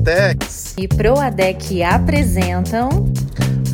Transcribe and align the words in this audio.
Duratex 0.00 0.74
e 0.78 0.88
Proadec 0.88 1.82
apresentam 1.82 3.12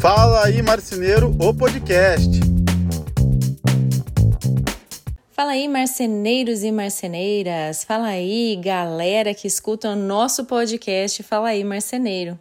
Fala 0.00 0.44
aí 0.44 0.60
Marceneiro, 0.60 1.34
o 1.38 1.54
podcast. 1.54 2.28
Fala 5.30 5.52
aí, 5.52 5.69
marceneiros 5.69 6.65
e 6.65 6.72
marceneiras. 6.72 7.84
Fala 7.84 8.08
aí, 8.08 8.58
galera 8.60 9.34
que 9.34 9.47
escuta 9.47 9.90
o 9.90 9.97
nosso 9.97 10.44
podcast. 10.47 11.22
Fala 11.22 11.48
aí, 11.48 11.62
marceneiro. 11.62 12.38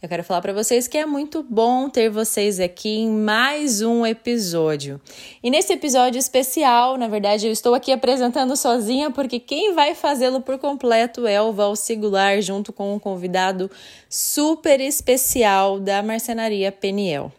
Eu 0.00 0.08
quero 0.08 0.22
falar 0.22 0.40
para 0.40 0.52
vocês 0.52 0.86
que 0.86 0.96
é 0.96 1.04
muito 1.04 1.42
bom 1.42 1.88
ter 1.88 2.08
vocês 2.08 2.60
aqui 2.60 3.00
em 3.00 3.10
mais 3.10 3.82
um 3.82 4.06
episódio. 4.06 5.00
E 5.42 5.50
nesse 5.50 5.72
episódio 5.72 6.20
especial, 6.20 6.96
na 6.96 7.08
verdade, 7.08 7.48
eu 7.48 7.52
estou 7.52 7.74
aqui 7.74 7.90
apresentando 7.90 8.54
sozinha 8.54 9.10
porque 9.10 9.40
quem 9.40 9.74
vai 9.74 9.96
fazê-lo 9.96 10.40
por 10.40 10.56
completo 10.56 11.26
é 11.26 11.42
o 11.42 11.52
Val 11.52 11.74
Sigular, 11.74 12.40
junto 12.40 12.72
com 12.72 12.94
um 12.94 12.98
convidado 13.00 13.68
super 14.08 14.80
especial 14.80 15.80
da 15.80 16.00
marcenaria 16.00 16.70
Peniel. 16.70 17.32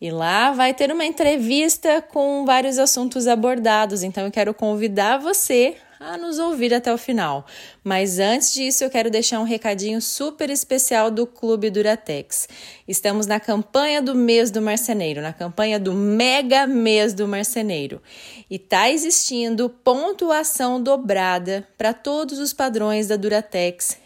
E 0.00 0.10
lá 0.10 0.50
vai 0.50 0.72
ter 0.72 0.90
uma 0.90 1.04
entrevista 1.04 2.00
com 2.00 2.46
vários 2.46 2.78
assuntos 2.78 3.26
abordados, 3.26 4.02
então 4.02 4.24
eu 4.24 4.32
quero 4.32 4.54
convidar 4.54 5.18
você 5.18 5.76
a 6.04 6.18
nos 6.18 6.38
ouvir 6.38 6.74
até 6.74 6.92
o 6.92 6.98
final. 6.98 7.46
Mas 7.84 8.18
antes 8.18 8.52
disso, 8.52 8.82
eu 8.82 8.90
quero 8.90 9.10
deixar 9.10 9.38
um 9.38 9.44
recadinho 9.44 10.00
super 10.00 10.50
especial 10.50 11.10
do 11.10 11.26
Clube 11.26 11.70
Duratex. 11.70 12.48
Estamos 12.86 13.26
na 13.26 13.38
campanha 13.38 14.02
do 14.02 14.14
mês 14.14 14.50
do 14.50 14.60
marceneiro, 14.60 15.22
na 15.22 15.32
campanha 15.32 15.78
do 15.78 15.92
mega 15.92 16.66
mês 16.66 17.14
do 17.14 17.28
marceneiro. 17.28 18.02
E 18.50 18.58
tá 18.58 18.90
existindo 18.90 19.68
pontuação 19.68 20.82
dobrada 20.82 21.66
para 21.78 21.92
todos 21.92 22.38
os 22.38 22.52
padrões 22.52 23.06
da 23.06 23.16
Duratex 23.16 23.98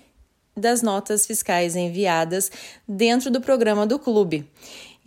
das 0.56 0.80
notas 0.80 1.26
fiscais 1.26 1.76
enviadas 1.76 2.50
dentro 2.88 3.30
do 3.30 3.40
programa 3.40 3.86
do 3.86 3.98
clube. 3.98 4.48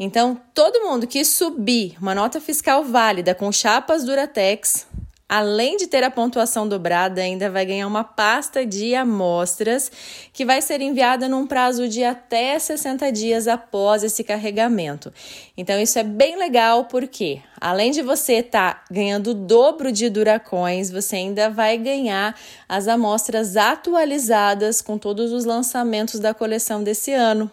Então, 0.02 0.39
todo 0.53 0.80
mundo 0.81 1.05
que 1.05 1.25
subir 1.25 1.97
uma 1.99 2.16
nota 2.16 2.39
fiscal 2.39 2.86
válida 2.86 3.36
com 3.36 3.52
chapas 3.52 4.05
Duratex 4.05 4.88
além 5.30 5.77
de 5.77 5.85
ter 5.85 6.03
a 6.03 6.09
pontuação 6.09 6.67
dobrada, 6.67 7.22
ainda 7.22 7.52
vai 7.52 7.63
ganhar 7.63 7.85
uma 7.85 8.03
pasta 8.03 8.66
de 8.66 8.95
amostras 8.95 9.91
que 10.33 10.44
vai 10.44 10.59
ser 10.59 10.81
enviada 10.81 11.30
num 11.30 11.45
prazo 11.45 11.88
de 11.88 12.03
até 12.03 12.58
60 12.58 13.11
dias 13.11 13.47
após 13.47 14.03
esse 14.03 14.23
carregamento. 14.23 15.13
Então, 15.55 15.80
isso 15.80 15.99
é 15.99 16.03
bem 16.03 16.36
legal 16.36 16.86
porque, 16.86 17.39
além 17.61 17.91
de 17.91 18.02
você 18.02 18.38
estar 18.38 18.73
tá 18.73 18.83
ganhando 18.89 19.31
o 19.31 19.33
dobro 19.36 19.91
de 19.91 20.09
Duracões, 20.09 20.89
você 20.89 21.17
ainda 21.17 21.47
vai 21.47 21.77
ganhar 21.77 22.36
as 22.67 22.88
amostras 22.88 23.55
atualizadas 23.55 24.81
com 24.81 24.97
todos 24.97 25.31
os 25.31 25.45
lançamentos 25.45 26.19
da 26.19 26.33
coleção 26.33 26.83
desse 26.83 27.14
ano. 27.14 27.52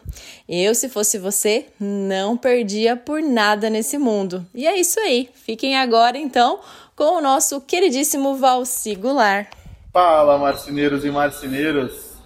Eu, 0.48 0.74
se 0.74 0.88
fosse 0.88 1.18
você, 1.18 1.66
não 1.78 2.38
perdia 2.38 2.96
por 2.96 3.20
nada 3.20 3.68
nesse 3.68 3.98
mundo. 3.98 4.46
E 4.54 4.66
é 4.66 4.78
isso 4.78 4.98
aí. 5.00 5.28
Fiquem 5.34 5.76
agora, 5.76 6.16
então 6.16 6.60
com 6.96 7.18
o 7.18 7.20
nosso 7.20 7.60
queridíssimo 7.60 8.36
Valci 8.36 8.94
Goulart. 8.94 9.48
Fala, 9.92 10.38
marceneiros 10.38 11.04
e 11.04 11.10
marceneiras! 11.10 12.16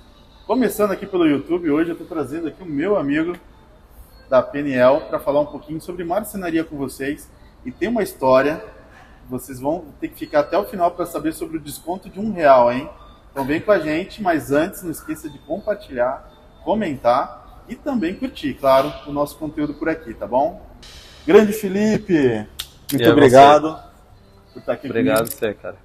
Começando 0.46 0.92
aqui 0.92 1.04
pelo 1.04 1.26
YouTube, 1.26 1.72
hoje 1.72 1.90
eu 1.90 1.94
estou 1.94 2.06
trazendo 2.06 2.46
aqui 2.46 2.62
o 2.62 2.66
meu 2.66 2.96
amigo 2.96 3.36
da 4.28 4.40
PNL 4.40 5.00
para 5.08 5.18
falar 5.18 5.40
um 5.40 5.46
pouquinho 5.46 5.80
sobre 5.80 6.04
marcenaria 6.04 6.62
com 6.62 6.76
vocês. 6.76 7.28
E 7.66 7.72
tem 7.72 7.88
uma 7.88 8.04
história, 8.04 8.64
vocês 9.28 9.58
vão 9.58 9.86
ter 10.00 10.06
que 10.06 10.20
ficar 10.20 10.40
até 10.40 10.56
o 10.56 10.64
final 10.64 10.92
para 10.92 11.04
saber 11.04 11.32
sobre 11.32 11.56
o 11.56 11.60
desconto 11.60 12.08
de 12.08 12.20
um 12.20 12.32
real, 12.32 12.72
hein? 12.72 12.88
Então 13.32 13.44
vem 13.44 13.60
com 13.60 13.72
a 13.72 13.80
gente, 13.80 14.22
mas 14.22 14.52
antes 14.52 14.84
não 14.84 14.92
esqueça 14.92 15.28
de 15.28 15.38
compartilhar, 15.40 16.30
comentar 16.62 17.64
e 17.68 17.74
também 17.74 18.14
curtir, 18.14 18.54
claro, 18.54 18.92
o 19.08 19.10
nosso 19.10 19.36
conteúdo 19.36 19.74
por 19.74 19.88
aqui, 19.88 20.14
tá 20.14 20.28
bom? 20.28 20.64
Grande 21.26 21.52
Felipe, 21.52 22.46
muito 22.92 23.10
obrigado. 23.10 23.72
Você? 23.72 23.89
Por 24.52 24.60
estar 24.60 24.74
aqui 24.74 24.86
Obrigado 24.86 25.18
comigo. 25.18 25.36
você, 25.36 25.54
cara. 25.54 25.76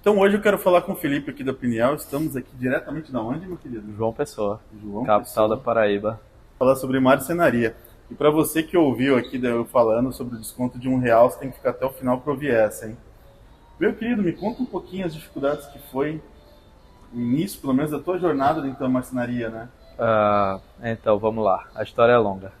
Então 0.00 0.18
hoje 0.18 0.36
eu 0.36 0.40
quero 0.40 0.58
falar 0.58 0.82
com 0.82 0.92
o 0.92 0.96
Felipe 0.96 1.30
aqui 1.30 1.44
da 1.44 1.52
Piniel. 1.52 1.94
Estamos 1.94 2.34
aqui 2.34 2.50
diretamente 2.56 3.12
da 3.12 3.20
onde, 3.20 3.46
meu 3.46 3.56
querido? 3.56 3.92
João 3.94 4.12
Pessoa, 4.12 4.60
João 4.82 5.04
capital 5.04 5.20
Pessoa. 5.20 5.48
da 5.48 5.56
Paraíba. 5.58 6.20
Falar 6.58 6.76
sobre 6.76 6.98
marcenaria. 7.00 7.76
E 8.10 8.14
para 8.14 8.30
você 8.30 8.62
que 8.62 8.76
ouviu 8.76 9.16
aqui 9.16 9.42
eu 9.44 9.64
falando 9.66 10.12
sobre 10.12 10.36
o 10.36 10.38
desconto 10.38 10.78
de 10.78 10.88
um 10.88 10.98
real, 10.98 11.30
você 11.30 11.38
tem 11.38 11.50
que 11.50 11.56
ficar 11.56 11.70
até 11.70 11.84
o 11.84 11.90
final 11.90 12.18
para 12.18 12.32
ouvir 12.32 12.50
essa, 12.50 12.86
hein? 12.86 12.96
Meu 13.78 13.94
querido, 13.94 14.22
me 14.22 14.32
conta 14.32 14.62
um 14.62 14.66
pouquinho 14.66 15.06
as 15.06 15.14
dificuldades 15.14 15.66
que 15.66 15.78
foi 15.90 16.20
o 17.12 17.18
início, 17.18 17.60
pelo 17.60 17.74
menos, 17.74 17.90
da 17.90 17.98
tua 17.98 18.18
jornada 18.18 18.60
dentro 18.60 18.80
da 18.80 18.88
marcenaria, 18.88 19.48
né? 19.48 19.68
Uh, 19.98 20.60
então, 20.82 21.18
vamos 21.18 21.44
lá. 21.44 21.68
A 21.74 21.82
história 21.82 22.12
é 22.12 22.18
longa. 22.18 22.52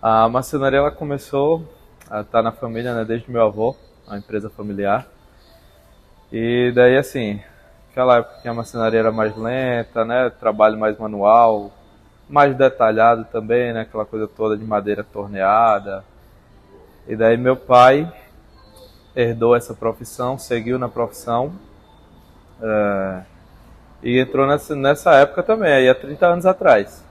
A 0.00 0.28
marcenaria 0.28 0.78
ela 0.78 0.90
começou 0.90 1.68
a 2.08 2.20
estar 2.20 2.38
tá 2.38 2.42
na 2.42 2.52
família, 2.52 2.94
né, 2.94 3.04
desde 3.04 3.30
meu 3.30 3.42
avô 3.42 3.76
uma 4.10 4.18
empresa 4.18 4.50
familiar. 4.50 5.06
E 6.32 6.72
daí, 6.74 6.96
assim, 6.96 7.40
aquela 7.90 8.18
época 8.18 8.42
que 8.42 8.48
a 8.48 8.54
marcenaria 8.54 8.98
era 8.98 9.12
mais 9.12 9.36
lenta, 9.36 10.04
né? 10.04 10.30
Trabalho 10.30 10.76
mais 10.76 10.98
manual, 10.98 11.70
mais 12.28 12.56
detalhado 12.56 13.24
também, 13.30 13.72
né? 13.72 13.82
Aquela 13.82 14.04
coisa 14.04 14.26
toda 14.26 14.56
de 14.56 14.64
madeira 14.64 15.04
torneada. 15.04 16.04
E 17.06 17.14
daí 17.16 17.36
meu 17.36 17.56
pai 17.56 18.12
herdou 19.14 19.54
essa 19.56 19.74
profissão, 19.74 20.36
seguiu 20.36 20.78
na 20.78 20.88
profissão. 20.88 21.52
É, 22.60 23.22
e 24.02 24.18
entrou 24.18 24.46
nessa, 24.46 24.74
nessa 24.74 25.14
época 25.14 25.42
também, 25.42 25.72
aí 25.72 25.88
há 25.88 25.94
30 25.94 26.26
anos 26.26 26.46
atrás. 26.46 27.04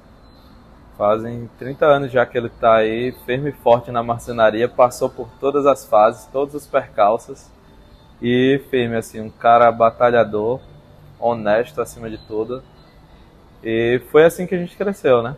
Fazem 1.00 1.50
30 1.58 1.86
anos 1.86 2.12
já 2.12 2.26
que 2.26 2.38
ele 2.38 2.48
está 2.48 2.76
aí, 2.76 3.14
firme 3.26 3.52
e 3.52 3.54
forte 3.54 3.90
na 3.90 4.04
marcenaria, 4.04 4.68
passou 4.68 5.10
por 5.10 5.30
todas 5.40 5.66
as 5.66 5.86
fases, 5.86 6.26
todos 6.26 6.54
os 6.54 6.68
percalços. 6.68 7.50
E 8.22 8.62
firme, 8.70 8.98
assim, 8.98 9.22
um 9.22 9.30
cara 9.30 9.72
batalhador, 9.72 10.60
honesto 11.18 11.82
acima 11.82 12.10
de 12.10 12.18
tudo. 12.28 12.62
E 13.64 14.02
foi 14.12 14.26
assim 14.26 14.46
que 14.46 14.54
a 14.54 14.58
gente 14.58 14.76
cresceu, 14.76 15.24
né? 15.24 15.38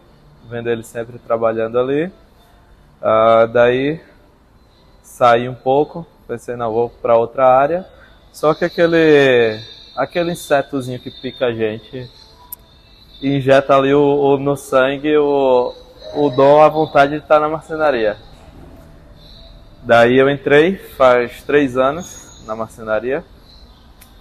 Vendo 0.49 0.67
ele 0.67 0.81
sempre 0.81 1.19
trabalhando 1.19 1.77
ali. 1.77 2.07
Uh, 2.07 3.47
daí 3.53 4.01
saí 5.03 5.47
um 5.47 5.53
pouco, 5.53 6.07
pensei, 6.27 6.55
não, 6.55 6.73
vou 6.73 6.89
para 6.89 7.15
outra 7.15 7.47
área. 7.47 7.87
Só 8.33 8.55
que 8.55 8.65
aquele, 8.65 9.59
aquele 9.95 10.31
insetozinho 10.31 10.99
que 10.99 11.11
pica 11.21 11.45
a 11.45 11.53
gente 11.53 12.09
injeta 13.21 13.75
ali 13.75 13.93
o, 13.93 14.01
o, 14.01 14.37
no 14.37 14.57
sangue 14.57 15.15
o, 15.15 15.73
o 16.15 16.29
dom, 16.29 16.61
a 16.61 16.67
vontade 16.67 17.11
de 17.11 17.19
estar 17.19 17.39
na 17.39 17.47
marcenaria. 17.47 18.17
Daí 19.83 20.17
eu 20.17 20.29
entrei 20.29 20.75
faz 20.75 21.43
três 21.43 21.77
anos 21.77 22.43
na 22.45 22.55
marcenaria, 22.55 23.23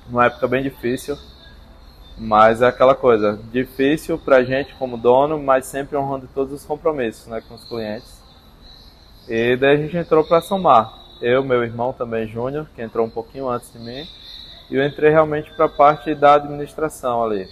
uma 0.09 0.27
época 0.27 0.47
bem 0.47 0.63
difícil, 0.63 1.17
mas 2.19 2.61
é 2.61 2.67
aquela 2.67 2.95
coisa, 2.95 3.39
difícil 3.51 4.19
pra 4.19 4.43
gente 4.43 4.75
como 4.75 4.99
dono, 4.99 5.39
mas 5.43 5.67
sempre 5.67 5.97
honrando 5.97 6.29
todos 6.35 6.53
os 6.53 6.65
compromissos 6.65 7.27
né, 7.27 7.43
com 7.47 7.55
os 7.55 7.65
clientes. 7.65 8.21
E 9.29 9.57
daí 9.57 9.77
a 9.77 9.81
gente 9.81 9.97
entrou 9.97 10.25
para 10.25 10.41
somar. 10.41 10.93
Eu, 11.23 11.45
meu 11.45 11.63
irmão 11.63 11.93
também, 11.93 12.27
Júnior, 12.27 12.67
que 12.75 12.83
entrou 12.83 13.07
um 13.07 13.11
pouquinho 13.11 13.49
antes 13.49 13.73
de 13.73 13.79
mim, 13.79 14.07
e 14.71 14.77
eu 14.77 14.85
entrei 14.85 15.11
realmente 15.11 15.51
para 15.55 15.67
a 15.67 15.69
parte 15.69 16.15
da 16.15 16.35
administração 16.35 17.23
ali 17.23 17.49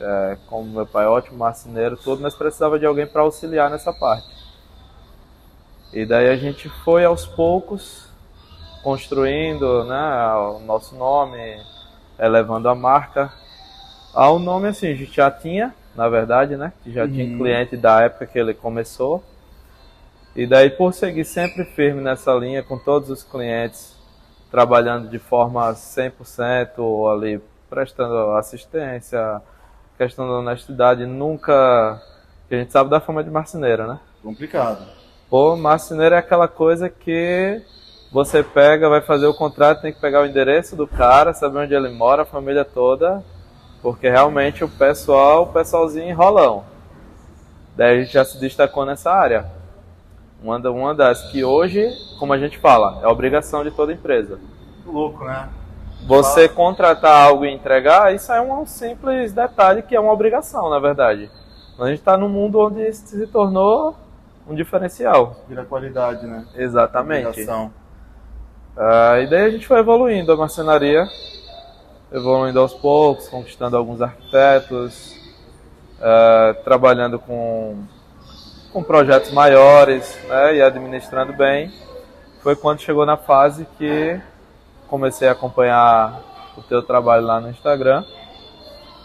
é, 0.00 0.36
como 0.46 0.64
meu 0.64 0.86
pai 0.86 1.04
é 1.04 1.08
ótimo 1.08 1.38
marceneiro, 1.38 1.96
tudo, 1.96 2.22
mas 2.22 2.34
precisava 2.34 2.78
de 2.78 2.86
alguém 2.86 3.06
para 3.06 3.22
auxiliar 3.22 3.70
nessa 3.70 3.92
parte. 3.92 4.28
E 5.92 6.04
daí 6.04 6.28
a 6.28 6.36
gente 6.36 6.68
foi 6.68 7.04
aos 7.04 7.26
poucos 7.26 8.06
construindo 8.82 9.84
né, 9.84 10.34
o 10.34 10.60
nosso 10.60 10.94
nome, 10.94 11.60
elevando 12.18 12.68
a 12.68 12.74
marca. 12.74 13.32
Ao 14.14 14.38
nome 14.38 14.68
assim, 14.68 14.88
a 14.88 14.94
gente 14.94 15.14
já 15.14 15.30
tinha, 15.30 15.74
na 15.94 16.08
verdade, 16.08 16.56
né? 16.56 16.72
Que 16.82 16.92
já 16.92 17.04
uhum. 17.04 17.10
tinha 17.10 17.36
cliente 17.36 17.76
da 17.76 18.02
época 18.02 18.26
que 18.26 18.38
ele 18.38 18.54
começou. 18.54 19.24
E 20.34 20.46
daí 20.46 20.70
por 20.70 20.92
seguir 20.92 21.24
sempre 21.24 21.64
firme 21.64 22.02
nessa 22.02 22.32
linha 22.34 22.62
com 22.62 22.78
todos 22.78 23.08
os 23.08 23.22
clientes, 23.22 23.96
trabalhando 24.50 25.08
de 25.08 25.18
forma 25.18 25.72
100% 25.72 27.12
ali, 27.12 27.40
prestando 27.70 28.32
assistência, 28.32 29.40
questão 29.96 30.26
da 30.26 30.34
honestidade 30.34 31.06
nunca. 31.06 32.00
A 32.50 32.54
gente 32.54 32.72
sabe 32.72 32.90
da 32.90 33.00
fama 33.00 33.24
de 33.24 33.30
marceneiro, 33.30 33.86
né? 33.86 33.98
Complicado. 34.22 34.86
Pô, 35.28 35.56
marceneiro 35.56 36.14
é 36.14 36.18
aquela 36.18 36.46
coisa 36.46 36.88
que 36.88 37.60
você 38.12 38.42
pega, 38.42 38.88
vai 38.88 39.00
fazer 39.00 39.26
o 39.26 39.34
contrato, 39.34 39.82
tem 39.82 39.92
que 39.92 40.00
pegar 40.00 40.22
o 40.22 40.26
endereço 40.26 40.76
do 40.76 40.86
cara, 40.86 41.34
saber 41.34 41.58
onde 41.58 41.74
ele 41.74 41.90
mora, 41.90 42.22
a 42.22 42.26
família 42.26 42.64
toda, 42.64 43.24
porque 43.82 44.08
realmente 44.08 44.62
o 44.62 44.68
pessoal, 44.68 45.42
o 45.42 45.52
pessoalzinho 45.52 46.08
enrolão. 46.08 46.64
Daí 47.76 47.96
a 47.96 48.02
gente 48.02 48.12
já 48.12 48.24
se 48.24 48.38
destacou 48.38 48.86
nessa 48.86 49.12
área. 49.12 49.50
Uma, 50.42 50.58
uma 50.70 50.94
das 50.94 51.30
que 51.30 51.44
hoje, 51.44 51.88
como 52.18 52.32
a 52.32 52.38
gente 52.38 52.58
fala, 52.58 53.00
é 53.02 53.08
obrigação 53.08 53.64
de 53.64 53.70
toda 53.70 53.92
empresa. 53.92 54.38
Louco, 54.86 55.24
né? 55.24 55.48
Você 56.06 56.48
contratar 56.48 57.26
algo 57.26 57.44
e 57.44 57.52
entregar, 57.52 58.14
isso 58.14 58.32
é 58.32 58.40
um 58.40 58.64
simples 58.64 59.32
detalhe 59.32 59.82
que 59.82 59.96
é 59.96 60.00
uma 60.00 60.12
obrigação, 60.12 60.70
na 60.70 60.78
verdade. 60.78 61.28
A 61.78 61.88
gente 61.88 61.98
está 61.98 62.16
num 62.16 62.28
mundo 62.28 62.60
onde 62.60 62.80
isso 62.86 63.08
se 63.08 63.26
tornou 63.26 63.96
um 64.48 64.54
diferencial. 64.54 65.36
Vira 65.48 65.64
qualidade, 65.64 66.24
né? 66.24 66.46
Exatamente. 66.54 67.26
Obrigação. 67.26 67.72
Ah, 68.76 69.18
e 69.20 69.26
daí 69.26 69.42
a 69.42 69.50
gente 69.50 69.66
foi 69.66 69.80
evoluindo 69.80 70.30
a 70.30 70.36
marcenaria, 70.36 71.08
evoluindo 72.12 72.60
aos 72.60 72.72
poucos, 72.72 73.28
conquistando 73.28 73.76
alguns 73.76 74.00
arquitetos, 74.00 75.18
ah, 76.00 76.54
trabalhando 76.62 77.18
com, 77.18 77.82
com 78.72 78.82
projetos 78.82 79.32
maiores 79.32 80.16
né, 80.28 80.56
e 80.56 80.62
administrando 80.62 81.32
bem. 81.32 81.72
Foi 82.42 82.54
quando 82.54 82.80
chegou 82.80 83.04
na 83.04 83.16
fase 83.16 83.66
que 83.76 84.20
comecei 84.88 85.28
a 85.28 85.32
acompanhar 85.32 86.20
o 86.56 86.62
teu 86.62 86.82
trabalho 86.82 87.24
lá 87.26 87.40
no 87.40 87.50
Instagram. 87.50 88.04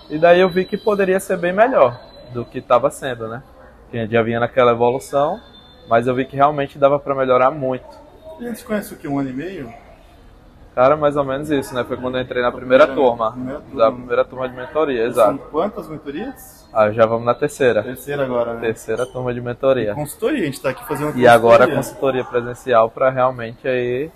E 0.10 0.18
daí 0.18 0.40
eu 0.40 0.50
vi 0.50 0.66
que 0.66 0.78
poderia 0.78 1.20
ser 1.20 1.38
bem 1.38 1.54
melhor 1.54 2.00
do 2.34 2.44
que 2.46 2.60
estava 2.60 2.90
sendo, 2.90 3.28
né? 3.28 3.42
Que 3.90 3.98
a 3.98 4.02
gente 4.02 4.12
já 4.12 4.22
vinha 4.22 4.40
naquela 4.40 4.72
evolução, 4.72 5.40
mas 5.88 6.08
eu 6.08 6.16
vi 6.16 6.26
que 6.26 6.36
realmente 6.36 6.78
dava 6.78 7.00
para 7.00 7.16
melhorar 7.16 7.52
muito. 7.52 7.86
A 8.40 8.44
gente 8.44 8.64
conhece 8.66 8.94
o 8.94 8.98
que? 8.98 9.08
Um 9.08 9.20
ano 9.20 9.30
e 9.30 9.34
meio? 9.34 9.74
Cara, 10.74 10.96
mais 10.96 11.18
ou 11.18 11.24
menos 11.26 11.50
isso, 11.52 11.76
né? 11.76 11.84
Foi 11.84 11.98
quando 11.98 12.18
eu 12.18 12.22
entrei 12.22 12.42
na 12.42 12.52
primeira 12.52 12.88
turma. 12.88 13.34
Primeira 13.34 13.60
turma. 13.60 13.78
Da 13.78 13.92
primeira 13.92 14.26
turma 14.26 14.48
de 14.50 14.56
mentoria, 14.56 15.02
São 15.02 15.10
exato. 15.34 15.40
quantas 15.52 15.88
mentorias? 15.90 16.68
Ah, 16.74 16.90
já 16.92 17.06
vamos 17.06 17.26
na 17.26 17.34
terceira. 17.34 17.84
Terceira 17.84 18.24
agora, 18.24 18.54
né? 18.54 18.62
Terceira 18.62 19.06
turma 19.06 19.34
de 19.34 19.42
mentoria. 19.42 19.94
Consultoria, 19.94 20.42
a 20.42 20.46
gente 20.46 20.62
tá 20.62 20.70
aqui 20.70 20.86
fazendo 20.88 21.18
E 21.18 21.28
agora 21.28 21.66
a 21.66 21.68
consultoria. 21.68 22.24
consultoria 22.24 22.24
presencial 22.24 22.90
para 22.90 23.10
realmente 23.10 23.68
aí 23.68 24.10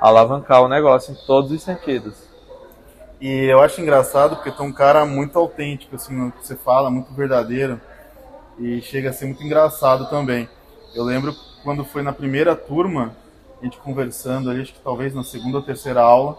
alavancar 0.00 0.62
o 0.62 0.68
negócio 0.68 1.12
em 1.12 1.26
todos 1.26 1.50
os 1.50 1.62
sentidos. 1.62 2.28
E 3.20 3.44
eu 3.44 3.60
acho 3.60 3.80
engraçado 3.80 4.36
porque 4.36 4.52
tu 4.52 4.62
é 4.62 4.66
um 4.66 4.72
cara 4.72 5.04
muito 5.04 5.38
autêntico, 5.38 5.96
assim, 5.96 6.14
no 6.14 6.30
que 6.30 6.46
você 6.46 6.54
fala, 6.56 6.90
muito 6.90 7.12
verdadeiro. 7.12 7.80
E 8.58 8.80
chega 8.80 9.10
a 9.10 9.12
ser 9.12 9.26
muito 9.26 9.42
engraçado 9.42 10.08
também. 10.08 10.48
Eu 10.94 11.04
lembro 11.04 11.34
quando 11.64 11.84
foi 11.84 12.02
na 12.02 12.12
primeira 12.12 12.54
turma, 12.54 13.16
a 13.60 13.64
gente 13.64 13.78
conversando 13.78 14.50
ali, 14.50 14.62
acho 14.62 14.72
que 14.72 14.80
talvez 14.80 15.14
na 15.14 15.24
segunda 15.24 15.58
ou 15.58 15.62
terceira 15.62 16.00
aula, 16.00 16.38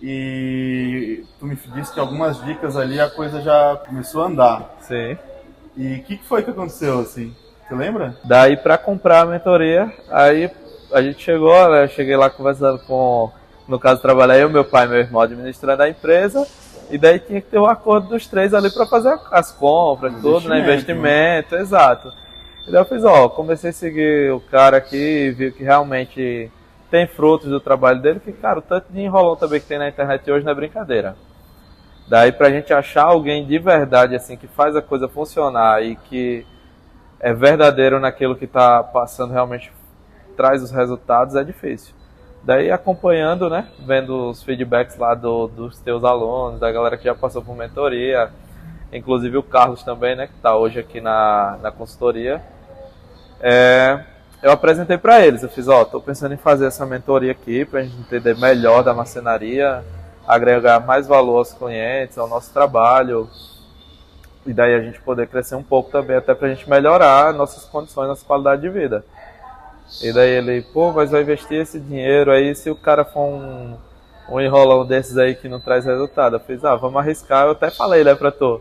e 0.00 1.24
tu 1.38 1.46
me 1.46 1.56
disse 1.74 1.92
que 1.92 2.00
algumas 2.00 2.42
dicas 2.44 2.76
ali 2.76 3.00
a 3.00 3.08
coisa 3.10 3.40
já 3.40 3.76
começou 3.86 4.22
a 4.22 4.26
andar. 4.26 4.76
Sim. 4.80 5.18
E 5.76 5.96
o 5.96 6.02
que, 6.04 6.16
que 6.16 6.24
foi 6.24 6.42
que 6.42 6.50
aconteceu, 6.50 7.00
assim? 7.00 7.34
Você 7.66 7.74
lembra? 7.74 8.16
Daí 8.24 8.56
para 8.56 8.78
comprar 8.78 9.22
a 9.22 9.26
mentoria, 9.26 9.92
aí 10.10 10.50
a 10.92 11.02
gente 11.02 11.22
chegou, 11.22 11.70
né? 11.70 11.84
Eu 11.84 11.88
cheguei 11.88 12.16
lá 12.16 12.30
conversando 12.30 12.78
com, 12.80 13.30
no 13.66 13.78
caso 13.78 14.00
trabalhei 14.00 14.42
eu, 14.42 14.50
meu 14.50 14.64
pai 14.64 14.86
e 14.86 14.88
meu 14.88 14.98
irmão 14.98 15.22
administrando 15.22 15.82
a 15.82 15.88
empresa, 15.88 16.46
e 16.90 16.98
daí 16.98 17.18
tinha 17.18 17.40
que 17.40 17.48
ter 17.48 17.58
um 17.58 17.66
acordo 17.66 18.08
dos 18.08 18.26
três 18.26 18.54
ali 18.54 18.70
para 18.70 18.86
fazer 18.86 19.18
as 19.30 19.50
compras, 19.52 20.12
tudo, 20.14 20.48
né? 20.48 20.60
Investimento, 20.60 21.54
Investimento, 21.54 21.56
exato. 21.56 22.12
E 22.66 22.70
daí 22.70 22.80
eu 22.80 22.84
fiz, 22.84 23.04
ó, 23.04 23.28
comecei 23.28 23.70
a 23.70 23.72
seguir 23.72 24.32
o 24.32 24.40
cara 24.40 24.76
aqui, 24.76 25.30
vi 25.30 25.52
que 25.52 25.62
realmente 25.62 26.50
tem 26.90 27.06
frutos 27.06 27.48
do 27.48 27.60
trabalho 27.60 28.00
dele, 28.00 28.20
que, 28.20 28.32
cara, 28.32 28.58
o 28.58 28.62
tanto 28.62 28.92
de 28.92 29.00
enrolão 29.00 29.36
também 29.36 29.60
que 29.60 29.66
tem 29.66 29.78
na 29.78 29.88
internet 29.88 30.30
hoje 30.30 30.44
não 30.44 30.52
é 30.52 30.54
brincadeira. 30.54 31.16
Daí 32.08 32.30
pra 32.30 32.50
gente 32.50 32.72
achar 32.72 33.04
alguém 33.04 33.44
de 33.44 33.58
verdade, 33.58 34.14
assim, 34.14 34.36
que 34.36 34.46
faz 34.46 34.76
a 34.76 34.82
coisa 34.82 35.08
funcionar 35.08 35.82
e 35.82 35.96
que 35.96 36.46
é 37.18 37.32
verdadeiro 37.32 37.98
naquilo 37.98 38.36
que 38.36 38.46
tá 38.46 38.82
passando, 38.82 39.32
realmente 39.32 39.72
traz 40.36 40.62
os 40.62 40.70
resultados, 40.70 41.34
é 41.34 41.42
difícil. 41.42 41.94
Daí 42.42 42.70
acompanhando, 42.70 43.50
né, 43.50 43.66
vendo 43.84 44.30
os 44.30 44.42
feedbacks 44.42 44.96
lá 44.96 45.14
do, 45.14 45.48
dos 45.48 45.80
teus 45.80 46.04
alunos, 46.04 46.60
da 46.60 46.70
galera 46.70 46.96
que 46.96 47.04
já 47.04 47.14
passou 47.14 47.42
por 47.42 47.56
mentoria, 47.56 48.30
inclusive 48.92 49.36
o 49.36 49.42
Carlos 49.42 49.82
também, 49.82 50.14
né, 50.14 50.28
que 50.28 50.34
tá 50.34 50.56
hoje 50.56 50.78
aqui 50.78 51.00
na, 51.00 51.58
na 51.60 51.72
consultoria, 51.72 52.40
é, 53.40 54.00
eu 54.42 54.52
apresentei 54.52 54.96
para 54.96 55.26
eles, 55.26 55.42
eu 55.42 55.48
fiz, 55.48 55.66
ó, 55.66 55.84
tô 55.84 56.00
pensando 56.00 56.34
em 56.34 56.36
fazer 56.36 56.66
essa 56.66 56.86
mentoria 56.86 57.32
aqui 57.32 57.64
pra 57.64 57.82
gente 57.82 57.98
entender 57.98 58.36
melhor 58.36 58.84
da 58.84 58.94
marcenaria, 58.94 59.82
agregar 60.26 60.78
mais 60.86 61.08
valor 61.08 61.38
aos 61.38 61.52
clientes, 61.52 62.16
ao 62.16 62.28
nosso 62.28 62.52
trabalho, 62.52 63.28
e 64.46 64.52
daí 64.52 64.72
a 64.74 64.80
gente 64.80 65.00
poder 65.00 65.26
crescer 65.26 65.56
um 65.56 65.62
pouco 65.62 65.90
também, 65.90 66.16
até 66.16 66.32
pra 66.32 66.48
gente 66.48 66.70
melhorar 66.70 67.32
nossas 67.32 67.64
condições, 67.64 68.06
nossa 68.06 68.24
qualidade 68.24 68.62
de 68.62 68.68
vida. 68.68 69.04
E 70.02 70.12
daí 70.12 70.30
ele, 70.30 70.62
pô, 70.72 70.92
mas 70.92 71.10
vai 71.10 71.22
investir 71.22 71.60
esse 71.60 71.78
dinheiro 71.80 72.30
aí 72.30 72.54
se 72.54 72.70
o 72.70 72.76
cara 72.76 73.04
for 73.04 73.20
um, 73.20 73.76
um 74.28 74.40
enrolão 74.40 74.84
desses 74.84 75.16
aí 75.16 75.34
que 75.34 75.48
não 75.48 75.60
traz 75.60 75.84
resultado. 75.84 76.36
Eu 76.36 76.40
fiz, 76.40 76.64
ah, 76.64 76.76
vamos 76.76 76.98
arriscar, 76.98 77.46
eu 77.46 77.52
até 77.52 77.70
falei, 77.70 78.04
né, 78.04 78.14
pra 78.14 78.30
tu. 78.30 78.60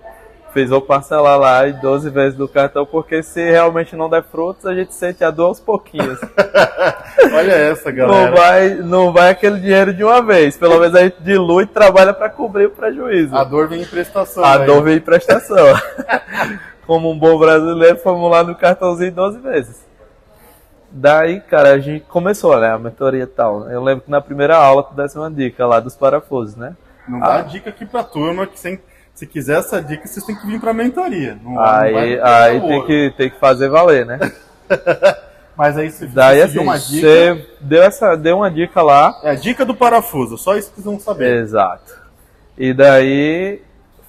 Fiz, 0.56 0.70
vou 0.70 0.80
parcelar 0.80 1.38
lá 1.38 1.68
em 1.68 1.74
12 1.74 2.10
vezes 2.10 2.38
do 2.38 2.48
cartão, 2.48 2.86
porque 2.86 3.22
se 3.22 3.44
realmente 3.44 3.94
não 3.94 4.10
der 4.10 4.24
frutos, 4.24 4.66
a 4.66 4.74
gente 4.74 4.96
sente 4.96 5.22
a 5.22 5.30
dor 5.30 5.48
aos 5.48 5.60
pouquinhos. 5.60 6.18
Olha 7.36 7.52
essa, 7.52 7.92
não, 7.92 7.98
galera. 7.98 8.32
vai, 8.32 8.70
não 8.76 9.12
vai 9.12 9.32
aquele 9.32 9.60
dinheiro 9.60 9.94
de 9.94 10.02
uma 10.02 10.22
vez. 10.22 10.56
Pelo 10.56 10.80
menos 10.80 10.96
a 10.96 11.02
gente 11.02 11.18
dilui 11.20 11.66
e 11.66 11.68
trabalha 11.68 12.14
pra 12.14 12.30
cobrir 12.30 12.68
o 12.68 12.72
prejuízo. 12.72 13.36
A 13.36 13.44
dor 13.44 13.68
vem 13.68 13.82
em 13.82 13.86
prestação. 13.86 14.46
A 14.46 14.60
né? 14.60 14.66
dor 14.66 14.82
vem 14.82 14.96
em 14.96 15.02
prestação. 15.02 15.74
Como 16.88 17.12
um 17.12 17.20
bom 17.20 17.38
brasileiro, 17.38 17.98
fomos 17.98 18.32
lá 18.32 18.42
no 18.42 18.56
cartãozinho 18.56 19.12
12 19.12 19.40
vezes. 19.40 19.86
Daí, 20.98 21.42
cara, 21.42 21.72
a 21.74 21.78
gente 21.80 22.06
começou, 22.06 22.58
né, 22.58 22.72
a 22.72 22.78
mentoria 22.80 23.24
e 23.24 23.28
tal. 23.28 23.70
Eu 23.70 23.84
lembro 23.84 24.06
que 24.06 24.10
na 24.12 24.22
primeira 24.22 24.56
aula 24.56 24.82
tu 24.82 24.94
desse 24.94 25.18
uma 25.18 25.30
dica 25.30 25.66
lá 25.68 25.82
dos 25.82 25.94
parafusos, 25.96 26.56
né? 26.56 26.74
Não 27.06 27.20
dá 27.20 27.36
Ah. 27.36 27.42
dica 27.42 27.70
aqui 27.70 27.86
pra 27.86 28.02
turma 28.02 28.48
que 28.48 28.58
sem, 28.58 28.80
se 29.14 29.28
quiser 29.28 29.60
essa 29.60 29.82
dica, 29.82 30.08
vocês 30.08 30.26
têm 30.26 30.36
que 30.38 30.48
vir 30.48 30.58
pra 30.60 30.74
mentoria. 30.74 31.38
Não, 31.44 31.52
não 31.56 31.62
Aí, 31.62 31.94
pegar 31.94 32.44
aí 32.44 32.56
ouro. 32.56 32.68
tem 32.70 32.86
que, 32.86 33.14
tem 33.18 33.30
que 33.30 33.38
fazer 33.40 33.68
valer, 33.68 34.06
né? 34.06 34.20
Mas 35.58 35.78
aí 35.78 35.90
você 35.92 36.06
Daí, 36.08 36.42
assim, 36.42 36.54
deu 36.54 36.64
uma 36.64 36.78
dica. 36.80 37.08
você 37.08 37.48
deu, 37.62 37.84
essa, 37.84 38.16
deu 38.16 38.38
uma 38.38 38.50
dica 38.50 38.82
lá. 38.82 39.20
É 39.22 39.32
a 39.32 39.36
dica 39.36 39.66
do 39.66 39.76
parafuso, 39.76 40.38
só 40.38 40.56
isso 40.56 40.70
que 40.70 40.76
vocês 40.76 40.86
vão 40.86 40.98
saber. 41.00 41.42
Exato. 41.42 41.94
E 42.58 42.74
daí, 42.74 43.62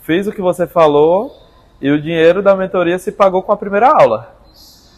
fiz 0.03 0.27
o 0.29 0.33
que 0.33 0.41
você 0.41 0.67
falou 0.69 1.33
e 1.81 1.91
o 1.91 2.01
dinheiro 2.01 2.43
da 2.43 2.55
mentoria 2.57 2.97
se 2.99 3.11
pagou 3.11 3.43
com 3.43 3.51
a 3.53 3.57
primeira 3.57 3.89
aula. 3.91 4.36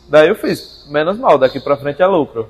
Daí 0.08 0.28
eu 0.28 0.34
fiz, 0.34 0.87
menos 0.88 1.19
mal, 1.19 1.38
daqui 1.38 1.60
pra 1.60 1.76
frente 1.76 2.02
é 2.02 2.06
lucro. 2.06 2.49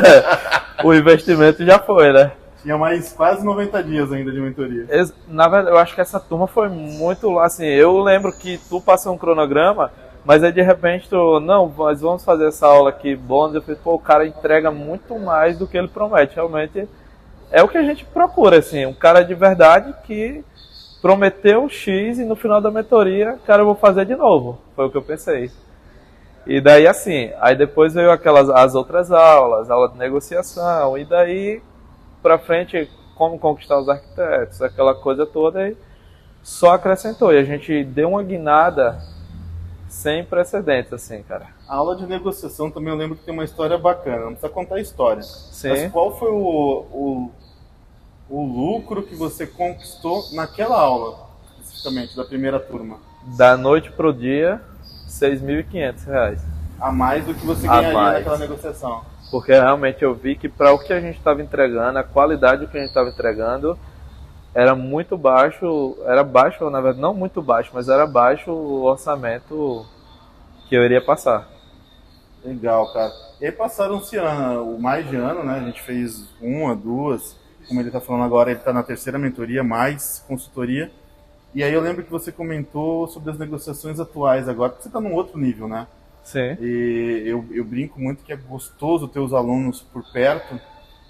o 0.82 0.94
investimento 0.94 1.64
já 1.64 1.78
foi, 1.78 2.12
né? 2.12 2.32
Tinha 2.62 2.76
mais 2.76 3.12
quase 3.12 3.44
90 3.44 3.82
dias 3.84 4.12
ainda 4.12 4.30
de 4.30 4.40
mentoria. 4.40 4.86
Na 5.28 5.48
verdade, 5.48 5.74
eu 5.74 5.78
acho 5.78 5.94
que 5.94 6.00
essa 6.00 6.20
turma 6.20 6.46
foi 6.46 6.68
muito 6.68 7.38
assim. 7.38 7.66
Eu 7.66 7.98
lembro 8.00 8.32
que 8.32 8.58
tu 8.68 8.80
passou 8.80 9.14
um 9.14 9.18
cronograma, 9.18 9.90
mas 10.24 10.42
aí 10.42 10.52
de 10.52 10.62
repente 10.62 11.08
tu, 11.08 11.40
não, 11.40 11.72
nós 11.76 12.00
vamos 12.00 12.24
fazer 12.24 12.48
essa 12.48 12.66
aula 12.66 12.90
aqui 12.90 13.14
bônus. 13.14 13.54
Eu 13.54 13.62
falei, 13.62 13.80
pô, 13.82 13.94
o 13.94 13.98
cara 13.98 14.26
entrega 14.26 14.70
muito 14.70 15.18
mais 15.18 15.58
do 15.58 15.66
que 15.66 15.76
ele 15.76 15.88
promete. 15.88 16.34
Realmente 16.34 16.88
é 17.50 17.62
o 17.62 17.68
que 17.68 17.78
a 17.78 17.82
gente 17.82 18.04
procura, 18.04 18.58
assim, 18.58 18.86
um 18.86 18.94
cara 18.94 19.22
de 19.22 19.34
verdade 19.34 19.94
que 20.04 20.44
prometeu 21.02 21.68
X 21.68 22.18
e 22.18 22.24
no 22.24 22.36
final 22.36 22.60
da 22.60 22.70
mentoria, 22.70 23.38
cara, 23.46 23.62
eu 23.62 23.66
vou 23.66 23.74
fazer 23.74 24.04
de 24.04 24.14
novo. 24.14 24.58
Foi 24.76 24.86
o 24.86 24.90
que 24.90 24.96
eu 24.96 25.02
pensei. 25.02 25.50
E 26.46 26.60
daí 26.60 26.86
assim, 26.86 27.30
aí 27.40 27.54
depois 27.54 27.94
veio 27.94 28.10
aquelas 28.10 28.48
as 28.48 28.74
outras 28.74 29.10
aulas, 29.10 29.70
aula 29.70 29.88
de 29.88 29.98
negociação, 29.98 30.96
e 30.96 31.04
daí 31.04 31.62
pra 32.22 32.38
frente 32.38 32.90
como 33.14 33.38
conquistar 33.38 33.78
os 33.78 33.88
arquitetos, 33.88 34.62
aquela 34.62 34.94
coisa 34.94 35.26
toda 35.26 35.68
e 35.68 35.76
só 36.42 36.72
acrescentou. 36.72 37.32
E 37.32 37.38
a 37.38 37.44
gente 37.44 37.84
deu 37.84 38.10
uma 38.10 38.22
guinada 38.22 38.98
sem 39.88 40.24
precedentes, 40.24 40.92
assim, 40.92 41.22
cara. 41.22 41.48
A 41.68 41.76
aula 41.76 41.96
de 41.96 42.06
negociação 42.06 42.70
também 42.70 42.90
eu 42.92 42.98
lembro 42.98 43.16
que 43.16 43.24
tem 43.24 43.34
uma 43.34 43.44
história 43.44 43.76
bacana, 43.76 44.24
não 44.24 44.32
precisa 44.32 44.48
contar 44.48 44.76
a 44.76 44.80
história. 44.80 45.22
Sim. 45.22 45.68
Mas 45.68 45.92
qual 45.92 46.16
foi 46.16 46.30
o, 46.30 46.86
o, 46.90 47.30
o 48.30 48.42
lucro 48.42 49.02
que 49.02 49.14
você 49.14 49.46
conquistou 49.46 50.24
naquela 50.32 50.80
aula, 50.80 51.28
especificamente, 51.58 52.16
da 52.16 52.24
primeira 52.24 52.58
turma? 52.58 52.98
Da 53.36 53.56
noite 53.56 53.90
pro 53.90 54.12
dia, 54.12 54.62
6.500 55.10 56.06
reais. 56.06 56.42
A 56.80 56.90
mais 56.90 57.24
do 57.24 57.34
que 57.34 57.44
você 57.44 57.66
A 57.66 57.72
ganharia 57.72 57.92
mais. 57.92 58.18
naquela 58.18 58.38
negociação. 58.38 59.02
Porque 59.30 59.52
realmente 59.52 60.02
eu 60.02 60.14
vi 60.14 60.34
que 60.34 60.48
para 60.48 60.72
o 60.72 60.78
que 60.78 60.92
a 60.92 61.00
gente 61.00 61.18
estava 61.18 61.42
entregando, 61.42 61.98
a 61.98 62.02
qualidade 62.02 62.66
que 62.66 62.76
a 62.76 62.80
gente 62.80 62.88
estava 62.88 63.10
entregando, 63.10 63.78
era 64.54 64.74
muito 64.74 65.16
baixo, 65.16 65.96
era 66.04 66.24
baixo, 66.24 66.68
na 66.70 66.80
verdade, 66.80 67.00
não 67.00 67.14
muito 67.14 67.40
baixo, 67.40 67.70
mas 67.72 67.88
era 67.88 68.06
baixo 68.06 68.50
o 68.50 68.82
orçamento 68.82 69.86
que 70.68 70.74
eu 70.74 70.84
iria 70.84 71.00
passar. 71.04 71.48
Legal, 72.44 72.92
cara. 72.92 73.12
E 73.40 73.46
aí 73.46 73.52
passaram-se 73.52 74.16
ano, 74.16 74.74
o 74.74 74.80
mais 74.80 75.08
de 75.08 75.16
ano, 75.16 75.44
né? 75.44 75.60
A 75.60 75.64
gente 75.64 75.80
fez 75.82 76.28
uma, 76.40 76.74
duas. 76.74 77.36
Como 77.68 77.80
ele 77.80 77.90
tá 77.90 78.00
falando 78.00 78.24
agora, 78.24 78.50
ele 78.50 78.60
tá 78.60 78.72
na 78.72 78.82
terceira 78.82 79.18
mentoria, 79.18 79.62
mais 79.62 80.24
consultoria. 80.26 80.90
E 81.54 81.64
aí 81.64 81.72
eu 81.72 81.80
lembro 81.80 82.04
que 82.04 82.10
você 82.10 82.30
comentou 82.30 83.08
sobre 83.08 83.30
as 83.30 83.38
negociações 83.38 83.98
atuais 83.98 84.48
agora, 84.48 84.70
porque 84.70 84.84
você 84.84 84.90
tá 84.90 85.00
num 85.00 85.14
outro 85.14 85.38
nível, 85.38 85.66
né? 85.66 85.86
Sim. 86.22 86.56
E 86.60 87.22
eu, 87.26 87.44
eu 87.50 87.64
brinco 87.64 88.00
muito 88.00 88.22
que 88.22 88.32
é 88.32 88.36
gostoso 88.36 89.08
ter 89.08 89.18
os 89.18 89.32
alunos 89.32 89.80
por 89.80 90.04
perto, 90.12 90.60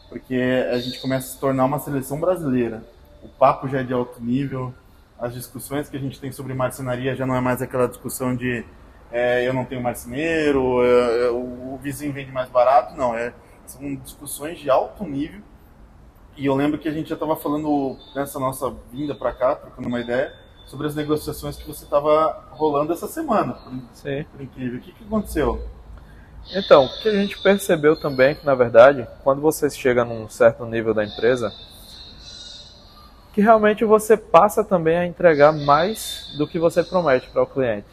porque 0.08 0.40
a 0.72 0.78
gente 0.78 1.00
começa 1.00 1.26
a 1.26 1.30
se 1.30 1.38
tornar 1.40 1.64
uma 1.64 1.78
seleção 1.78 2.18
brasileira. 2.18 2.82
o 3.22 3.28
papo 3.28 3.68
já 3.68 3.80
é 3.80 3.82
de 3.82 3.92
alto 3.92 4.22
nível, 4.22 4.72
as 5.18 5.34
discussões 5.34 5.88
que 5.88 5.96
a 5.96 6.00
gente 6.00 6.18
tem 6.18 6.32
sobre 6.32 6.54
marcenaria 6.54 7.14
já 7.14 7.26
não 7.26 7.34
é 7.34 7.40
mais 7.40 7.60
aquela 7.60 7.86
discussão 7.86 8.34
de 8.34 8.64
é, 9.12 9.46
eu 9.46 9.52
não 9.52 9.64
tenho 9.64 9.82
marceneiro, 9.82 10.82
é, 10.82 11.26
é, 11.26 11.30
o, 11.30 11.74
o 11.74 11.80
vizinho 11.82 12.12
vende 12.12 12.30
mais 12.30 12.48
barato, 12.48 12.96
não, 12.96 13.14
é, 13.14 13.34
são 13.66 13.94
discussões 13.96 14.58
de 14.58 14.70
alto 14.70 15.04
nível. 15.04 15.40
E 16.40 16.46
eu 16.46 16.54
lembro 16.54 16.78
que 16.78 16.88
a 16.88 16.90
gente 16.90 17.10
já 17.10 17.16
estava 17.16 17.36
falando 17.36 17.98
nessa 18.14 18.40
nossa 18.40 18.74
vinda 18.90 19.14
para 19.14 19.30
cá, 19.30 19.54
trocando 19.54 19.86
uma 19.86 20.00
ideia, 20.00 20.32
sobre 20.64 20.86
as 20.86 20.94
negociações 20.94 21.54
que 21.54 21.66
você 21.66 21.84
estava 21.84 22.48
rolando 22.52 22.94
essa 22.94 23.06
semana. 23.06 23.52
Por, 23.52 23.72
Sim. 23.92 24.24
por 24.32 24.40
incrível. 24.40 24.78
O 24.78 24.80
que, 24.80 24.90
que 24.90 25.04
aconteceu? 25.04 25.62
Então, 26.54 26.86
o 26.86 27.02
que 27.02 27.10
a 27.10 27.12
gente 27.12 27.38
percebeu 27.42 27.94
também 27.94 28.28
é 28.28 28.34
que, 28.34 28.46
na 28.46 28.54
verdade, 28.54 29.06
quando 29.22 29.42
você 29.42 29.68
chega 29.68 30.02
num 30.02 30.30
certo 30.30 30.64
nível 30.64 30.94
da 30.94 31.04
empresa, 31.04 31.52
que 33.34 33.42
realmente 33.42 33.84
você 33.84 34.16
passa 34.16 34.64
também 34.64 34.96
a 34.96 35.04
entregar 35.04 35.52
mais 35.52 36.34
do 36.38 36.48
que 36.48 36.58
você 36.58 36.82
promete 36.82 37.28
para 37.28 37.42
o 37.42 37.46
cliente. 37.46 37.86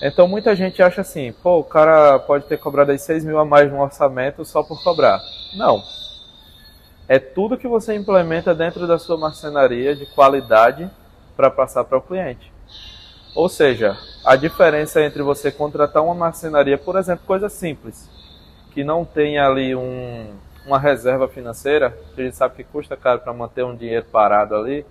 Então 0.00 0.28
muita 0.28 0.54
gente 0.54 0.80
acha 0.80 1.00
assim, 1.00 1.32
pô, 1.42 1.58
o 1.58 1.64
cara 1.64 2.16
pode 2.20 2.44
ter 2.46 2.58
cobrado 2.58 2.92
aí 2.92 2.98
6 2.98 3.24
mil 3.24 3.40
a 3.40 3.44
mais 3.44 3.72
no 3.72 3.82
orçamento 3.82 4.44
só 4.44 4.62
por 4.62 4.80
cobrar. 4.84 5.20
Não. 5.56 5.82
É 7.08 7.18
tudo 7.18 7.56
que 7.56 7.68
você 7.68 7.94
implementa 7.94 8.54
dentro 8.54 8.86
da 8.86 8.98
sua 8.98 9.16
marcenaria 9.16 9.94
de 9.94 10.06
qualidade 10.06 10.90
para 11.36 11.50
passar 11.50 11.84
para 11.84 11.98
o 11.98 12.02
cliente. 12.02 12.52
Ou 13.34 13.48
seja, 13.48 13.96
a 14.24 14.34
diferença 14.34 15.02
entre 15.02 15.22
você 15.22 15.52
contratar 15.52 16.02
uma 16.02 16.14
marcenaria, 16.14 16.76
por 16.78 16.96
exemplo, 16.96 17.26
coisa 17.26 17.48
simples, 17.48 18.08
que 18.72 18.82
não 18.82 19.04
tem 19.04 19.38
ali 19.38 19.76
um, 19.76 20.34
uma 20.66 20.78
reserva 20.78 21.28
financeira, 21.28 21.96
que 22.14 22.22
a 22.22 22.24
gente 22.24 22.36
sabe 22.36 22.56
que 22.56 22.64
custa 22.64 22.96
caro 22.96 23.20
para 23.20 23.32
manter 23.32 23.64
um 23.64 23.76
dinheiro 23.76 24.06
parado 24.10 24.56
ali, 24.56 24.84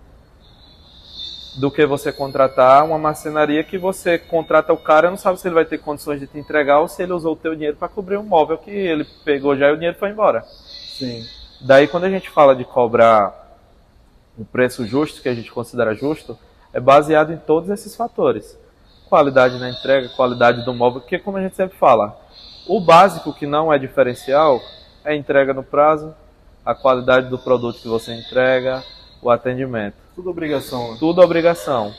do 1.57 1.71
que 1.71 1.85
você 1.85 2.11
contratar 2.11 2.85
uma 2.85 2.97
marcenaria 2.97 3.63
que 3.63 3.77
você 3.77 4.17
contrata 4.17 4.71
o 4.73 4.77
cara, 4.77 5.09
não 5.09 5.17
sabe 5.17 5.39
se 5.39 5.47
ele 5.47 5.55
vai 5.55 5.65
ter 5.65 5.79
condições 5.79 6.19
de 6.19 6.27
te 6.27 6.37
entregar 6.37 6.79
ou 6.79 6.87
se 6.87 7.01
ele 7.01 7.13
usou 7.13 7.33
o 7.33 7.37
teu 7.37 7.55
dinheiro 7.55 7.77
para 7.77 7.87
cobrir 7.87 8.17
um 8.17 8.23
móvel 8.23 8.57
que 8.57 8.71
ele 8.71 9.05
pegou 9.23 9.55
já 9.55 9.69
e 9.69 9.73
o 9.73 9.75
dinheiro 9.75 9.97
foi 9.97 10.09
embora. 10.09 10.43
Sim. 10.43 11.25
Daí 11.61 11.87
quando 11.87 12.05
a 12.05 12.09
gente 12.09 12.29
fala 12.29 12.55
de 12.55 12.63
cobrar 12.63 13.45
um 14.37 14.43
preço 14.43 14.85
justo, 14.85 15.21
que 15.21 15.29
a 15.29 15.33
gente 15.33 15.51
considera 15.51 15.93
justo, 15.93 16.37
é 16.73 16.79
baseado 16.79 17.31
em 17.31 17.37
todos 17.37 17.69
esses 17.69 17.95
fatores. 17.95 18.57
Qualidade 19.07 19.57
na 19.57 19.69
entrega, 19.69 20.09
qualidade 20.09 20.65
do 20.65 20.73
móvel, 20.73 21.01
porque 21.01 21.19
como 21.19 21.37
a 21.37 21.41
gente 21.41 21.55
sempre 21.55 21.77
fala, 21.77 22.17
o 22.67 22.81
básico 22.81 23.33
que 23.33 23.45
não 23.45 23.71
é 23.71 23.77
diferencial 23.77 24.59
é 25.03 25.11
a 25.11 25.15
entrega 25.15 25.53
no 25.53 25.63
prazo, 25.63 26.13
a 26.65 26.73
qualidade 26.73 27.29
do 27.29 27.37
produto 27.37 27.79
que 27.79 27.87
você 27.87 28.13
entrega, 28.13 28.83
o 29.21 29.29
atendimento. 29.29 29.95
Tudo 30.15 30.29
obrigação. 30.29 30.91
Né? 30.91 30.97
Tudo 30.99 31.21
obrigação. 31.21 31.93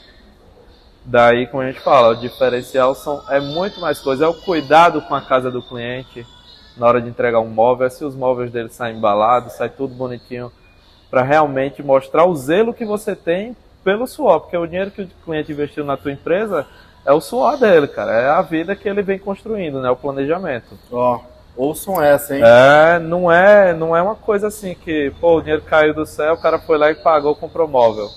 Daí, 1.05 1.47
como 1.47 1.63
a 1.63 1.67
gente 1.67 1.81
fala, 1.81 2.09
o 2.09 2.17
diferencial 2.17 2.95
são, 2.95 3.23
é 3.31 3.41
muito 3.41 3.81
mais 3.81 4.01
coisa. 4.01 4.25
É 4.25 4.29
o 4.29 4.35
cuidado 4.35 5.01
com 5.03 5.15
a 5.15 5.21
casa 5.21 5.51
do 5.51 5.63
cliente 5.63 6.27
na 6.76 6.87
hora 6.87 7.00
de 7.00 7.09
entregar 7.09 7.40
um 7.40 7.49
móvel, 7.49 7.87
é 7.87 7.90
se 7.90 8.04
os 8.04 8.14
móveis 8.14 8.50
dele 8.50 8.68
saem 8.68 8.97
embalados, 8.97 9.54
sai 9.54 9.68
tudo 9.68 9.95
bonitinho, 9.95 10.52
para 11.11 11.23
realmente 11.23 11.83
mostrar 11.83 12.26
o 12.26 12.35
zelo 12.35 12.75
que 12.75 12.85
você 12.85 13.16
tem 13.16 13.56
pelo 13.83 14.06
suor, 14.06 14.40
porque 14.40 14.56
o 14.56 14.66
dinheiro 14.66 14.90
que 14.90 15.02
o 15.02 15.09
cliente 15.25 15.52
investiu 15.52 15.85
na 15.85 15.97
tua 15.97 16.12
empresa 16.12 16.66
é 17.04 17.12
o 17.12 17.21
suor 17.21 17.56
dele, 17.56 17.87
cara. 17.87 18.12
É 18.12 18.28
a 18.28 18.42
vida 18.42 18.75
que 18.75 18.88
ele 18.88 19.00
vem 19.00 19.18
construindo, 19.18 19.80
né? 19.80 19.88
O 19.88 19.97
planejamento. 19.97 20.76
Ó, 20.90 21.21
oh, 21.56 21.66
ouçam 21.68 22.02
essa, 22.02 22.37
hein? 22.37 22.42
É, 22.45 22.99
não 22.99 23.30
é, 23.30 23.73
não 23.73 23.97
é 23.97 24.02
uma 24.02 24.16
coisa 24.16 24.49
assim 24.49 24.75
que, 24.75 25.12
pô, 25.21 25.37
o 25.37 25.40
dinheiro 25.40 25.62
caiu 25.62 25.95
do 25.95 26.04
céu, 26.04 26.35
o 26.35 26.40
cara 26.40 26.59
foi 26.59 26.76
lá 26.76 26.90
e 26.90 26.97
pagou, 26.97 27.37
comprou 27.37 27.68
móvel. 27.68 28.09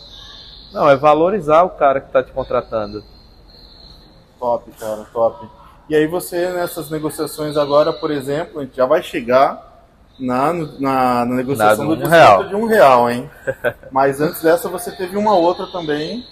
Não, 0.73 0.89
é 0.89 0.95
valorizar 0.95 1.63
o 1.63 1.69
cara 1.69 2.01
que 2.01 2.07
está 2.07 2.23
te 2.23 2.31
contratando. 2.31 3.03
Top, 4.39 4.71
cara, 4.71 5.05
top. 5.13 5.47
E 5.89 5.95
aí 5.95 6.05
você, 6.05 6.49
nessas 6.49 6.89
negociações 6.91 7.57
agora, 7.57 7.91
por 7.91 8.11
exemplo, 8.11 8.59
a 8.59 8.63
gente 8.63 8.77
já 8.77 8.85
vai 8.85 9.01
chegar 9.01 9.87
na, 10.19 10.53
na, 10.53 11.25
na 11.25 11.35
negociação 11.35 11.87
do 11.87 12.05
um 12.05 12.07
real. 12.07 12.47
de 12.47 12.55
um 12.55 12.65
real, 12.67 13.09
hein? 13.09 13.29
Mas 13.91 14.21
antes 14.21 14.41
dessa 14.41 14.69
você 14.69 14.91
teve 14.91 15.17
uma 15.17 15.35
outra 15.35 15.65
também, 15.67 16.23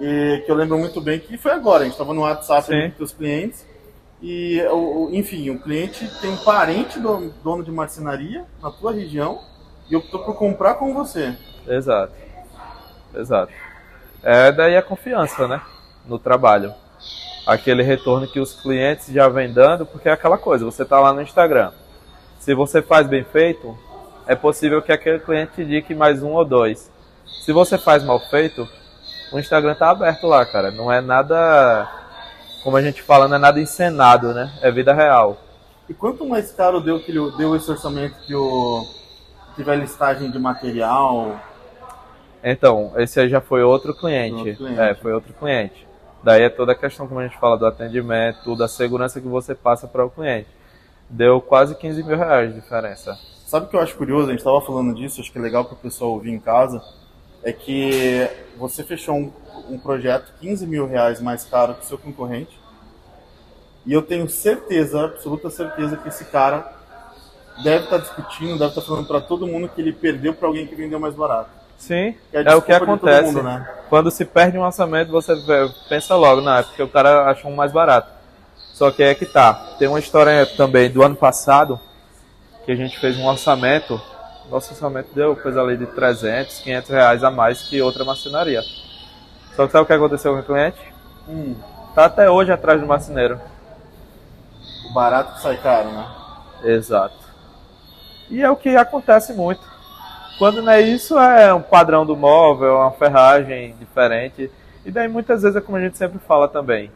e 0.00 0.42
que 0.44 0.50
eu 0.50 0.56
lembro 0.56 0.78
muito 0.78 1.00
bem 1.00 1.20
que 1.20 1.36
foi 1.38 1.52
agora. 1.52 1.82
A 1.82 1.84
gente 1.84 1.92
estava 1.92 2.12
no 2.12 2.22
WhatsApp 2.22 2.92
com 2.96 3.04
os 3.04 3.12
clientes 3.12 3.64
e, 4.20 4.60
enfim, 5.12 5.50
o 5.50 5.60
cliente 5.60 6.08
tem 6.20 6.30
um 6.30 6.36
parente 6.38 6.98
do 6.98 7.32
dono 7.44 7.62
de 7.62 7.70
marcenaria 7.70 8.44
na 8.60 8.70
tua 8.70 8.92
região 8.92 9.40
e 9.88 9.94
optou 9.94 10.24
por 10.24 10.34
comprar 10.34 10.74
com 10.74 10.92
você. 10.92 11.36
Exato. 11.66 12.12
Exato. 13.14 13.52
É 14.22 14.50
daí 14.50 14.76
a 14.76 14.82
confiança, 14.82 15.46
né? 15.46 15.60
No 16.04 16.18
trabalho. 16.18 16.74
Aquele 17.48 17.82
retorno 17.82 18.28
que 18.28 18.38
os 18.38 18.52
clientes 18.52 19.10
já 19.10 19.26
vêm 19.26 19.50
dando, 19.50 19.86
porque 19.86 20.06
é 20.06 20.12
aquela 20.12 20.36
coisa, 20.36 20.66
você 20.66 20.82
está 20.82 21.00
lá 21.00 21.14
no 21.14 21.22
Instagram. 21.22 21.72
Se 22.38 22.52
você 22.52 22.82
faz 22.82 23.06
bem 23.06 23.24
feito, 23.24 23.74
é 24.26 24.34
possível 24.34 24.82
que 24.82 24.92
aquele 24.92 25.18
cliente 25.18 25.52
te 25.54 25.62
indique 25.62 25.94
mais 25.94 26.22
um 26.22 26.32
ou 26.32 26.44
dois. 26.44 26.92
Se 27.46 27.50
você 27.50 27.78
faz 27.78 28.04
mal 28.04 28.20
feito, 28.20 28.68
o 29.32 29.38
Instagram 29.38 29.74
tá 29.74 29.88
aberto 29.88 30.26
lá, 30.26 30.44
cara. 30.44 30.70
Não 30.70 30.92
é 30.92 31.00
nada, 31.00 31.90
como 32.62 32.76
a 32.76 32.82
gente 32.82 33.00
fala, 33.00 33.26
não 33.26 33.36
é 33.36 33.38
nada 33.38 33.58
encenado, 33.58 34.34
né? 34.34 34.52
É 34.60 34.70
vida 34.70 34.92
real. 34.92 35.38
E 35.88 35.94
quanto 35.94 36.28
mais 36.28 36.52
caro 36.52 36.82
deu, 36.82 37.00
que 37.00 37.10
ele, 37.10 37.32
deu 37.38 37.56
esse 37.56 37.70
orçamento 37.70 38.14
que 38.26 38.34
o 38.34 38.84
tiver 39.56 39.76
listagem 39.76 40.30
de 40.30 40.38
material? 40.38 41.40
Então, 42.44 42.92
esse 42.98 43.18
aí 43.18 43.30
já 43.30 43.40
foi 43.40 43.62
outro 43.62 43.94
cliente. 43.94 44.34
Outro 44.34 44.56
cliente. 44.56 44.80
É, 44.80 44.94
foi 44.94 45.14
outro 45.14 45.32
cliente. 45.32 45.87
Daí 46.28 46.42
é 46.42 46.50
toda 46.50 46.72
a 46.72 46.74
questão, 46.74 47.08
como 47.08 47.20
a 47.20 47.26
gente 47.26 47.38
fala, 47.38 47.56
do 47.56 47.64
atendimento, 47.64 48.54
da 48.54 48.68
segurança 48.68 49.18
que 49.18 49.26
você 49.26 49.54
passa 49.54 49.88
para 49.88 50.04
o 50.04 50.10
cliente. 50.10 50.46
Deu 51.08 51.40
quase 51.40 51.74
15 51.74 52.02
mil 52.02 52.18
reais 52.18 52.52
de 52.52 52.60
diferença. 52.60 53.18
Sabe 53.46 53.64
o 53.64 53.68
que 53.70 53.74
eu 53.74 53.80
acho 53.80 53.96
curioso? 53.96 54.26
A 54.26 54.32
gente 54.32 54.40
estava 54.40 54.60
falando 54.60 54.94
disso, 54.94 55.22
acho 55.22 55.32
que 55.32 55.38
é 55.38 55.40
legal 55.40 55.64
para 55.64 55.72
o 55.72 55.78
pessoal 55.78 56.10
ouvir 56.10 56.30
em 56.30 56.38
casa. 56.38 56.82
É 57.42 57.50
que 57.50 58.28
você 58.58 58.84
fechou 58.84 59.14
um, 59.14 59.32
um 59.70 59.78
projeto 59.78 60.34
15 60.38 60.66
mil 60.66 60.86
reais 60.86 61.18
mais 61.18 61.46
caro 61.46 61.72
que 61.72 61.84
o 61.84 61.86
seu 61.86 61.96
concorrente. 61.96 62.60
E 63.86 63.94
eu 63.94 64.02
tenho 64.02 64.28
certeza, 64.28 65.06
absoluta 65.06 65.48
certeza, 65.48 65.96
que 65.96 66.08
esse 66.08 66.26
cara 66.26 66.70
deve 67.64 67.84
estar 67.84 67.96
discutindo, 67.96 68.58
deve 68.58 68.72
estar 68.72 68.82
falando 68.82 69.06
para 69.06 69.22
todo 69.22 69.46
mundo 69.46 69.70
que 69.70 69.80
ele 69.80 69.94
perdeu 69.94 70.34
para 70.34 70.46
alguém 70.46 70.66
que 70.66 70.74
vendeu 70.74 71.00
mais 71.00 71.14
barato. 71.14 71.57
Sim, 71.78 72.14
é 72.32 72.42
é 72.42 72.54
o 72.54 72.60
que 72.60 72.72
acontece. 72.72 73.28
mundo, 73.32 73.42
né? 73.44 73.66
Quando 73.88 74.10
se 74.10 74.24
perde 74.24 74.58
um 74.58 74.62
orçamento, 74.62 75.10
você 75.10 75.32
pensa 75.88 76.14
logo, 76.16 76.40
não, 76.42 76.56
é 76.56 76.62
porque 76.62 76.82
o 76.82 76.88
cara 76.88 77.30
achou 77.30 77.50
um 77.50 77.54
mais 77.56 77.72
barato. 77.72 78.10
Só 78.74 78.90
que 78.90 79.02
é 79.02 79.14
que 79.14 79.24
tá. 79.24 79.54
Tem 79.78 79.88
uma 79.88 79.98
história 79.98 80.44
também 80.44 80.90
do 80.90 81.02
ano 81.02 81.16
passado, 81.16 81.80
que 82.66 82.72
a 82.72 82.76
gente 82.76 82.98
fez 82.98 83.16
um 83.16 83.26
orçamento. 83.26 84.00
Nosso 84.50 84.72
orçamento 84.72 85.08
deu 85.14 85.34
coisa 85.36 85.60
ali 85.62 85.76
de 85.76 85.86
300, 85.86 86.58
500 86.60 86.90
reais 86.90 87.24
a 87.24 87.30
mais 87.30 87.62
que 87.62 87.80
outra 87.80 88.04
marcenaria. 88.04 88.62
Só 89.56 89.66
que 89.66 89.72
sabe 89.72 89.84
o 89.84 89.86
que 89.86 89.92
aconteceu 89.92 90.32
com 90.34 90.40
o 90.40 90.44
cliente? 90.44 90.78
Hum, 91.28 91.54
Tá 91.94 92.04
até 92.04 92.30
hoje 92.30 92.52
atrás 92.52 92.80
do 92.80 92.86
marceneiro. 92.86 93.40
o 94.88 94.92
barato 94.92 95.34
que 95.34 95.42
sai 95.42 95.56
caro, 95.56 95.90
né? 95.90 96.06
Exato. 96.64 97.16
E 98.30 98.40
é 98.42 98.50
o 98.50 98.56
que 98.56 98.76
acontece 98.76 99.32
muito. 99.32 99.60
Quando 100.38 100.62
não 100.62 100.72
é 100.72 100.80
isso, 100.80 101.18
é 101.18 101.52
um 101.52 101.60
padrão 101.60 102.06
do 102.06 102.16
móvel, 102.16 102.76
uma 102.76 102.92
ferragem 102.92 103.74
diferente. 103.76 104.48
E 104.86 104.90
daí 104.90 105.08
muitas 105.08 105.42
vezes 105.42 105.56
é 105.56 105.60
como 105.60 105.76
a 105.76 105.80
gente 105.80 105.98
sempre 105.98 106.20
fala 106.20 106.46
também. 106.46 106.92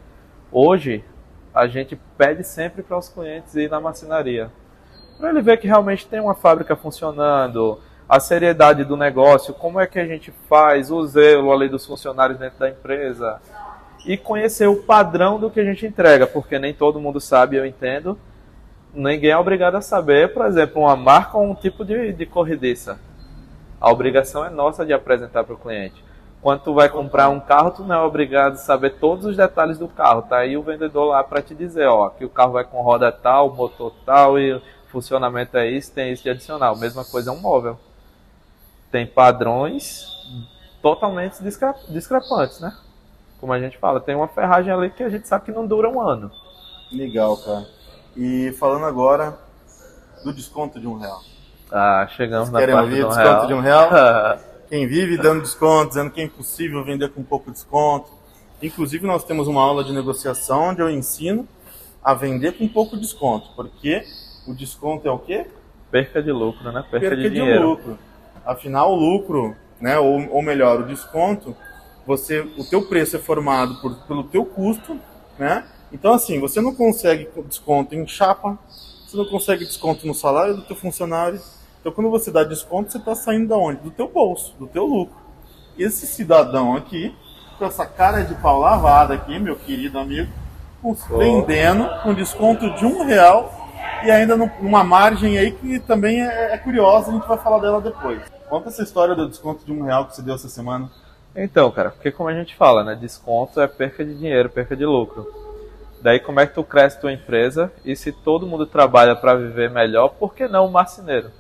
Hoje, 0.51 1.05
a 1.53 1.67
gente 1.67 1.99
pede 2.17 2.45
sempre 2.45 2.85
para 2.85 2.97
os 2.97 3.09
clientes 3.09 3.55
ir 3.57 3.69
na 3.69 3.81
marcenaria. 3.81 4.49
Para 5.19 5.31
ele 5.31 5.43
ver 5.43 5.57
que 5.57 5.67
realmente 5.67 6.07
tem 6.07 6.21
uma 6.21 6.35
fábrica 6.35 6.77
funcionando, 6.77 7.81
a 8.09 8.21
seriedade 8.21 8.85
do 8.85 8.97
negócio, 8.97 9.53
como 9.55 9.81
é 9.81 9.89
que 9.89 9.99
a 9.99 10.07
gente 10.07 10.33
faz, 10.49 10.91
o 10.93 11.05
zelo 11.05 11.53
ali 11.53 11.69
dos 11.69 11.85
funcionários 11.85 12.39
dentro 12.39 12.61
da 12.61 12.69
empresa. 12.69 13.41
E 14.07 14.17
conhecer 14.17 14.69
o 14.69 14.83
padrão 14.85 15.41
do 15.41 15.51
que 15.51 15.59
a 15.59 15.65
gente 15.65 15.85
entrega, 15.85 16.29
porque 16.29 16.61
nem 16.61 16.73
todo 16.73 17.01
mundo 17.01 17.21
sabe, 17.21 17.57
eu 17.57 17.67
entendo 17.67 18.17
ninguém 18.95 19.31
é 19.31 19.37
obrigado 19.37 19.77
a 19.77 19.81
saber, 19.81 20.33
por 20.33 20.45
exemplo, 20.47 20.83
uma 20.83 20.97
marca 20.97 21.39
ou 21.39 21.51
um 21.51 21.55
tipo 21.55 21.85
de, 21.85 22.13
de 22.13 22.27
corrediça. 22.27 22.99
A 23.83 23.91
obrigação 23.91 24.45
é 24.45 24.49
nossa 24.49 24.87
de 24.87 24.93
apresentar 24.93 25.43
para 25.43 25.57
o 25.57 25.59
cliente. 25.59 26.05
Quando 26.41 26.63
tu 26.63 26.73
vai 26.73 26.89
comprar 26.89 27.29
um 27.31 27.41
carro, 27.41 27.73
tu 27.73 27.83
não 27.83 27.97
é 27.97 27.99
obrigado 27.99 28.53
a 28.53 28.57
saber 28.57 28.91
todos 29.01 29.27
os 29.27 29.37
detalhes 29.37 29.77
do 29.77 29.89
carro. 29.89 30.23
Tá 30.23 30.37
aí 30.39 30.57
o 30.57 30.63
vendedor 30.63 31.07
lá 31.07 31.25
para 31.25 31.43
te 31.43 31.53
dizer, 31.53 31.89
ó, 31.89 32.09
que 32.11 32.25
o 32.25 32.31
carro 32.31 32.53
vai 32.53 32.63
com 32.63 32.81
roda 32.81 33.11
tal, 33.11 33.53
motor 33.53 33.93
tal 34.07 34.39
e 34.39 34.63
funcionamento 34.87 35.57
é 35.57 35.69
isso, 35.69 35.91
tem 35.91 36.13
isso 36.13 36.23
de 36.23 36.31
adicional. 36.31 36.77
Mesma 36.77 37.05
coisa 37.05 37.31
é 37.31 37.33
um 37.33 37.41
móvel. 37.41 37.77
Tem 38.93 39.05
padrões 39.05 40.07
totalmente 40.81 41.43
discre- 41.43 41.75
discrepantes, 41.89 42.61
né? 42.61 42.73
Como 43.41 43.53
a 43.53 43.59
gente 43.59 43.79
fala, 43.79 43.99
tem 43.99 44.15
uma 44.15 44.29
ferragem 44.29 44.73
ali 44.73 44.91
que 44.91 45.03
a 45.03 45.09
gente 45.09 45.27
sabe 45.27 45.47
que 45.47 45.51
não 45.51 45.67
dura 45.67 45.91
um 45.91 46.01
ano. 46.01 46.31
Legal, 46.93 47.37
cara. 47.37 47.67
E 48.17 48.53
falando 48.61 48.87
agora 48.87 49.37
do 50.23 50.33
desconto 50.33 50.79
de 50.79 50.87
um 50.87 50.99
real. 50.99 51.32
Ah, 51.73 52.07
chegamos 52.17 52.51
na 52.51 52.59
Querem 52.59 52.75
parte 52.75 52.89
ouvir 52.91 53.03
do 53.03 53.09
desconto 53.09 53.29
real. 53.29 53.47
de 53.47 53.55
um 53.55 53.61
real? 53.61 53.91
Quem 54.69 54.87
vive 54.87 55.17
dando 55.17 55.43
desconto, 55.43 55.89
dizendo 55.89 56.11
que 56.11 56.21
é 56.21 56.25
impossível 56.25 56.85
vender 56.85 57.11
com 57.11 57.23
pouco 57.23 57.51
desconto. 57.51 58.11
Inclusive, 58.63 59.07
nós 59.07 59.25
temos 59.25 59.49
uma 59.49 59.61
aula 59.63 59.83
de 59.83 59.93
negociação 59.93 60.69
onde 60.71 60.81
eu 60.81 60.89
ensino 60.91 61.47
a 62.03 62.15
vender 62.15 62.53
com 62.53 62.69
pouco 62.69 62.97
desconto, 62.97 63.51
porque 63.57 64.03
o 64.47 64.55
desconto 64.55 65.07
é 65.09 65.11
o 65.11 65.19
quê? 65.19 65.47
Perca 65.91 66.23
de 66.23 66.31
lucro, 66.33 66.71
né? 66.73 66.85
Perca, 66.91 67.09
Perca 67.09 67.17
de 67.17 67.23
de 67.23 67.31
dinheiro. 67.31 67.71
lucro. 67.71 67.99
Afinal, 68.45 68.93
o 68.93 68.97
lucro, 68.97 69.55
né, 69.81 69.99
ou, 69.99 70.29
ou 70.31 70.43
melhor, 70.43 70.81
o 70.81 70.87
desconto, 70.87 71.55
você, 72.07 72.41
o 72.41 72.65
teu 72.65 72.83
preço 72.89 73.17
é 73.17 73.19
formado 73.19 73.81
por, 73.81 73.95
pelo 74.07 74.25
teu 74.25 74.45
custo, 74.45 74.99
né? 75.39 75.65
Então, 75.93 76.13
assim, 76.15 76.41
você 76.41 76.61
não 76.61 76.75
consegue 76.75 77.29
desconto 77.47 77.95
em 77.95 78.07
chapa, 78.07 78.59
você 79.07 79.17
não 79.17 79.27
consegue 79.27 79.65
desconto 79.65 80.07
no 80.07 80.15
salário 80.15 80.57
do 80.57 80.63
teu 80.63 80.75
funcionário. 80.77 81.41
Então, 81.83 81.91
quando 81.91 82.11
você 82.11 82.31
dá 82.31 82.45
desconto, 82.45 82.93
você 82.93 82.99
está 82.99 83.13
saindo 83.15 83.49
da 83.49 83.57
onde? 83.57 83.81
Do 83.81 83.91
teu 83.91 84.07
bolso, 84.09 84.55
do 84.57 84.69
teu 84.69 84.87
lucro. 84.87 85.17
Esse 85.77 86.07
cidadão 86.07 86.77
aqui, 86.77 87.13
com 87.59 87.65
essa 87.65 87.85
cara 87.85 88.23
de 88.23 88.35
pau 88.37 88.61
lavada 88.61 89.15
aqui, 89.15 89.37
meu 89.39 89.57
querido 89.57 89.99
amigo, 89.99 90.31
vendendo 91.19 91.89
com 92.03 92.15
desconto 92.15 92.71
de 92.77 92.87
um 92.87 93.05
real 93.05 93.53
e 94.05 94.11
ainda 94.11 94.37
num- 94.37 94.51
numa 94.61 94.85
margem 94.85 95.39
aí 95.39 95.51
que 95.53 95.81
também 95.81 96.23
é, 96.23 96.55
é 96.55 96.59
curiosa, 96.59 97.11
a 97.11 97.15
gente 97.15 97.27
vai 97.27 97.39
falar 97.39 97.59
dela 97.59 97.81
depois. 97.81 98.21
Conta 98.49 98.69
essa 98.69 98.83
história 98.83 99.15
do 99.17 99.29
desconto 99.29 99.65
de 99.65 99.73
um 99.73 99.83
real 99.85 100.07
que 100.07 100.15
você 100.15 100.23
deu 100.23 100.35
essa 100.35 100.49
semana. 100.49 100.89
Então, 101.35 101.71
cara, 101.71 101.91
porque 101.91 102.13
como 102.13 102.29
a 102.29 102.35
gente 102.35 102.55
fala, 102.55 102.85
né? 102.85 102.95
Desconto 102.95 103.61
é 103.61 103.67
perca 103.67 104.05
de 104.05 104.15
dinheiro, 104.15 104.51
perca 104.51 104.77
de 104.77 104.85
lucro. 104.85 105.27
Daí 106.03 106.21
como 106.21 106.39
é 106.41 106.47
que 106.47 106.55
tu 106.55 106.63
cresce 106.63 107.01
tua 107.01 107.13
empresa 107.13 107.73
e 107.85 107.97
se 107.97 108.13
todo 108.13 108.47
mundo 108.47 108.67
trabalha 108.67 109.17
para 109.17 109.35
viver 109.35 109.71
melhor, 109.71 110.11
por 110.11 110.35
que 110.35 110.47
não 110.47 110.67
o 110.67 110.71
marceneiro? 110.71 111.31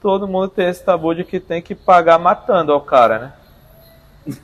Todo 0.00 0.28
mundo 0.28 0.48
tem 0.48 0.68
esse 0.68 0.84
tabu 0.84 1.14
de 1.14 1.24
que 1.24 1.40
tem 1.40 1.62
que 1.62 1.74
pagar 1.74 2.18
matando 2.18 2.72
ao 2.72 2.80
cara, 2.80 3.18
né? 3.18 3.32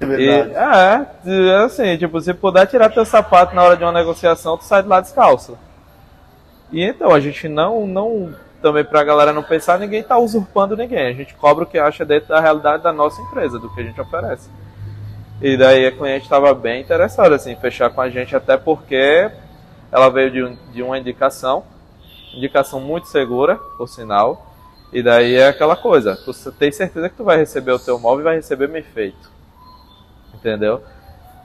É 0.00 0.06
E, 0.16 0.28
verdade. 0.28 0.54
é, 0.54 1.64
assim, 1.64 1.96
tipo, 1.99 2.20
se 2.20 2.32
puder 2.32 2.66
tirar 2.66 2.90
teu 2.90 3.04
sapato 3.04 3.54
na 3.54 3.62
hora 3.62 3.76
de 3.76 3.82
uma 3.84 3.92
negociação, 3.92 4.56
tu 4.56 4.64
sai 4.64 4.82
de 4.82 4.88
lá 4.88 5.00
descalço. 5.00 5.58
E 6.70 6.82
então, 6.82 7.12
a 7.12 7.20
gente 7.20 7.49
não, 7.49 7.87
não, 7.87 8.34
também 8.61 8.84
pra 8.84 9.04
galera 9.04 9.32
não 9.32 9.42
pensar, 9.42 9.78
ninguém 9.78 10.02
tá 10.02 10.18
usurpando 10.18 10.76
ninguém. 10.76 11.06
A 11.08 11.12
gente 11.12 11.34
cobra 11.34 11.64
o 11.64 11.66
que 11.66 11.78
acha 11.78 12.04
dentro 12.04 12.28
da 12.30 12.40
realidade 12.40 12.82
da 12.82 12.92
nossa 12.92 13.20
empresa, 13.23 13.58
do 13.58 13.73
que 13.73 13.80
a 13.80 13.84
gente 13.84 14.00
oferece. 14.00 14.49
E 15.40 15.56
daí 15.56 15.87
a 15.87 15.92
cliente 15.92 16.25
estava 16.25 16.54
bem 16.54 16.80
interessada, 16.82 17.37
assim, 17.37 17.52
em 17.52 17.56
fechar 17.56 17.90
com 17.90 18.00
a 18.00 18.11
gente, 18.11 18.34
até 18.37 18.56
porque 18.56 19.30
ela 19.92 20.08
veio 20.11 20.30
de, 20.30 20.44
um- 20.44 20.58
de 20.73 20.82
uma 20.82 20.99
indicação, 20.99 21.64
indicação 22.34 22.80
muito 22.80 23.08
segura, 23.08 23.56
por 23.78 23.88
sinal. 23.88 24.53
E 24.94 25.02
daí 25.02 25.34
é 25.34 25.48
aquela 25.48 25.76
coisa, 25.76 26.16
tu 26.16 26.32
tem 26.52 26.72
certeza 26.72 27.10
que 27.10 27.16
tu 27.16 27.24
vai 27.24 27.36
receber 27.36 27.72
o 27.72 27.78
teu 27.78 27.98
móvel 27.98 28.20
e 28.20 28.24
vai 28.24 28.36
receber 28.36 28.68
bem 28.68 28.82
feito 28.82 29.34
entendeu? 30.44 30.82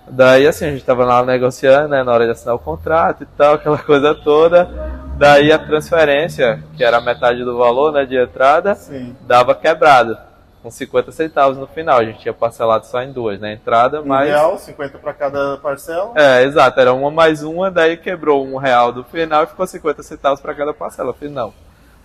Daí 0.07 0.47
assim, 0.47 0.65
a 0.65 0.71
gente 0.71 0.83
tava 0.83 1.05
lá 1.05 1.23
negociando, 1.23 1.87
né, 1.87 2.03
na 2.03 2.11
hora 2.11 2.25
de 2.25 2.31
assinar 2.31 2.55
o 2.55 2.59
contrato 2.59 3.23
e 3.23 3.27
tal, 3.37 3.55
aquela 3.55 3.77
coisa 3.77 4.13
toda. 4.13 4.69
Daí 5.17 5.51
a 5.51 5.59
transferência, 5.59 6.63
que 6.75 6.83
era 6.83 6.99
metade 6.99 7.43
do 7.43 7.57
valor, 7.57 7.91
né, 7.91 8.05
de 8.05 8.17
entrada, 8.17 8.75
Sim. 8.75 9.15
dava 9.21 9.53
quebrado, 9.53 10.17
com 10.63 10.71
50 10.71 11.11
centavos 11.11 11.57
no 11.57 11.67
final. 11.67 11.99
A 11.99 12.05
gente 12.05 12.19
tinha 12.19 12.33
parcelado 12.33 12.85
só 12.85 13.01
em 13.01 13.11
duas, 13.11 13.39
né, 13.39 13.53
entrada 13.53 14.01
Um 14.01 14.05
mais... 14.05 14.29
real, 14.29 14.57
50 14.57 14.97
para 14.97 15.13
cada 15.13 15.57
parcela. 15.57 16.13
É, 16.15 16.43
exato, 16.43 16.79
era 16.79 16.93
uma 16.93 17.11
mais 17.11 17.43
uma, 17.43 17.69
daí 17.69 17.97
quebrou 17.97 18.45
um 18.45 18.57
real 18.57 18.91
do 18.91 19.03
final 19.03 19.43
e 19.43 19.47
ficou 19.47 19.67
50 19.67 20.01
centavos 20.03 20.41
para 20.41 20.55
cada 20.55 20.73
parcela. 20.73 21.09
Eu 21.09 21.13
falei, 21.13 21.33
não, 21.33 21.53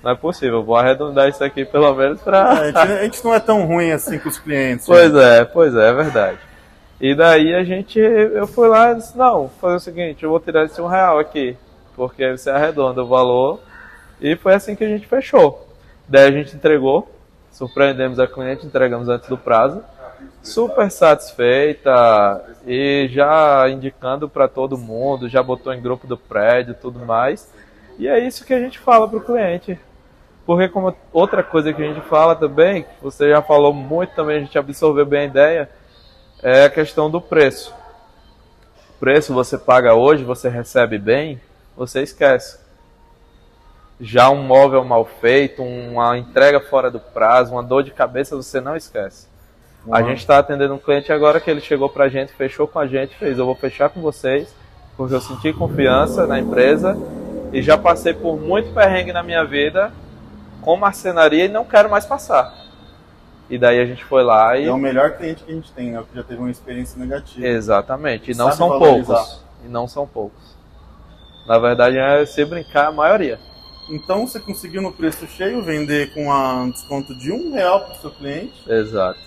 não 0.05 0.13
é 0.13 0.15
possível, 0.15 0.63
vou 0.63 0.77
arredondar 0.77 1.29
isso 1.29 1.43
aqui 1.43 1.65
pelo 1.65 1.95
menos 1.95 2.21
pra... 2.21 2.51
A 2.51 2.67
gente, 2.67 2.79
a 2.79 3.03
gente 3.03 3.25
não 3.25 3.35
é 3.35 3.41
tão 3.41 3.65
ruim 3.65 3.91
assim 3.91 4.19
com 4.19 4.29
os 4.29 4.39
clientes. 4.39 4.85
Pois 4.87 5.15
é, 5.15 5.45
pois 5.45 5.75
é, 5.75 5.89
é 5.89 5.93
verdade. 5.93 6.39
E 7.01 7.15
daí 7.15 7.55
a 7.55 7.65
gente, 7.65 7.99
eu 7.99 8.47
fui 8.47 8.69
lá 8.69 8.93
e 8.93 8.97
disse, 8.97 9.17
não, 9.17 9.41
vou 9.41 9.53
fazer 9.61 9.77
o 9.77 9.81
seguinte, 9.81 10.23
eu 10.23 10.31
vou 10.31 10.39
tirar 10.39 10.65
esse 10.65 10.81
um 10.81 10.87
real 10.87 11.19
aqui, 11.19 11.57
porque 11.97 12.23
aí 12.23 12.37
você 12.37 12.51
arredonda 12.51 13.03
o 13.03 13.07
valor. 13.07 13.61
E 14.21 14.37
foi 14.37 14.55
assim 14.55 14.77
que 14.77 14.85
a 14.85 14.89
gente 14.89 15.07
fechou. 15.07 15.67
Daí 16.07 16.29
a 16.29 16.31
gente 16.31 16.55
entregou, 16.55 17.11
surpreendemos 17.51 18.21
a 18.21 18.27
cliente, 18.27 18.67
entregamos 18.67 19.09
antes 19.09 19.29
do 19.29 19.39
prazo. 19.39 19.83
Super 20.43 20.91
satisfeita 20.91 22.45
e 22.67 23.09
já 23.11 23.69
indicando 23.69 24.29
para 24.29 24.49
todo 24.49 24.79
mundo, 24.79 25.29
já 25.29 25.43
botou 25.43 25.73
em 25.73 25.81
grupo 25.81 26.07
do 26.07 26.17
prédio 26.17 26.73
e 26.73 26.75
tudo 26.75 27.01
mais. 27.01 27.51
E 27.99 28.07
é 28.07 28.19
isso 28.19 28.45
que 28.45 28.55
a 28.55 28.61
gente 28.61 28.79
fala 28.79 29.09
para 29.09 29.19
o 29.19 29.25
cliente. 29.25 29.79
Porque 30.47 30.69
como 30.69 30.95
outra 31.13 31.43
coisa 31.43 31.73
que 31.73 31.83
a 31.83 31.87
gente 31.87 32.07
fala 32.07 32.37
também, 32.37 32.83
que 32.83 32.89
você 33.03 33.31
já 33.31 33.41
falou 33.41 33.73
muito 33.73 34.15
também, 34.15 34.37
a 34.37 34.41
gente 34.41 34.59
absorveu 34.59 35.07
bem 35.07 35.21
a 35.21 35.25
ideia, 35.25 35.71
é 36.43 36.65
a 36.65 36.71
questão 36.71 37.11
do 37.11 37.21
preço. 37.21 37.75
O 38.91 39.01
preço 39.01 39.33
você 39.33 39.57
paga 39.57 39.95
hoje, 39.95 40.23
você 40.23 40.49
recebe 40.49 40.99
bem, 40.99 41.41
você 41.77 42.03
esquece. 42.03 42.59
Já 43.99 44.29
um 44.29 44.43
móvel 44.43 44.85
mal 44.85 45.05
feito, 45.05 45.63
uma 45.63 46.19
entrega 46.19 46.61
fora 46.61 46.91
do 46.91 47.01
prazo, 47.01 47.53
uma 47.53 47.63
dor 47.63 47.83
de 47.83 47.91
cabeça, 47.93 48.37
você 48.37 48.61
não 48.61 48.77
esquece. 48.77 49.29
A 49.91 50.01
Uhum. 50.01 50.09
gente 50.09 50.19
está 50.19 50.39
atendendo 50.39 50.75
um 50.75 50.79
cliente 50.79 51.13
agora 51.13 51.41
que 51.41 51.51
ele 51.51 51.61
chegou 51.61 51.89
pra 51.89 52.09
gente, 52.09 52.33
fechou 52.33 52.67
com 52.67 52.79
a 52.79 52.87
gente, 52.87 53.15
fez, 53.17 53.39
eu 53.39 53.47
vou 53.47 53.55
fechar 53.55 53.89
com 53.89 54.01
vocês, 54.01 54.55
porque 54.97 55.15
eu 55.15 55.21
senti 55.21 55.53
confiança 55.53 56.27
na 56.27 56.39
empresa 56.39 56.97
e 57.53 57.63
já 57.63 57.79
passei 57.79 58.13
por 58.13 58.39
muito 58.39 58.73
perrengue 58.75 59.13
na 59.13 59.23
minha 59.23 59.45
vida 59.45 59.93
com 60.65 60.77
marcenaria 60.77 61.45
e 61.45 61.49
não 61.49 61.65
quero 61.65 61.91
mais 61.91 62.07
passar. 62.07 62.53
E 63.51 63.59
daí 63.59 63.79
a 63.79 63.85
gente 63.85 64.03
foi 64.05 64.23
lá 64.25 64.57
e 64.57 64.65
É 64.67 64.73
o 64.73 64.79
melhor 64.79 65.13
cliente 65.19 65.45
que 65.45 65.53
a 65.53 65.55
gente 65.55 65.71
tem, 65.73 65.91
né? 65.91 66.01
O 66.01 66.05
que 66.05 66.17
já 66.17 66.23
teve 66.23 66.41
uma 66.41 66.51
experiência 66.51 66.99
negativa. 66.99 67.47
Exatamente. 67.47 68.31
E 68.31 68.35
não 68.35 68.47
Sabe 68.47 68.57
são 68.57 68.69
valorizar. 68.71 69.15
poucos. 69.17 69.45
E 69.65 69.69
não 69.69 69.87
são 69.87 70.07
poucos. 70.07 70.55
Na 71.47 71.59
verdade, 71.59 71.99
é 71.99 72.25
se 72.25 72.43
brincar 72.45 72.87
a 72.89 72.93
maioria. 72.93 73.39
Então 73.91 74.27
você 74.27 74.41
conseguiu 74.41 74.81
no 74.81 74.93
preço 74.93 75.27
cheio 75.27 75.63
vender 75.63 76.15
com 76.15 76.33
a- 76.33 76.55
um 76.63 76.71
desconto 76.71 77.15
de 77.19 77.31
um 77.31 77.53
real 77.53 77.81
para 77.85 77.93
o 77.93 78.01
seu 78.01 78.11
cliente. 78.11 78.55
Exato. 78.67 79.19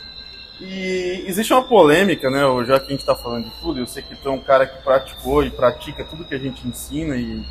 E 0.60 1.24
existe 1.28 1.54
uma 1.54 1.68
polêmica, 1.68 2.32
né? 2.32 2.40
Já 2.66 2.80
que 2.80 2.88
a 2.88 2.90
gente 2.90 3.02
está 3.02 3.14
falando 3.16 3.44
de 3.46 3.52
tudo, 3.62 3.80
eu 3.80 3.86
sei 3.86 4.02
que 4.02 4.16
tu 4.16 4.30
é 4.30 4.32
um 4.32 4.40
cara 4.40 4.66
que 4.66 4.82
praticou 4.84 5.44
e 5.44 5.52
pratica 5.52 6.04
tudo 6.04 6.26
que 6.26 6.34
a 6.34 6.40
gente 6.40 6.68
ensina 6.68 7.16
e 7.16 7.44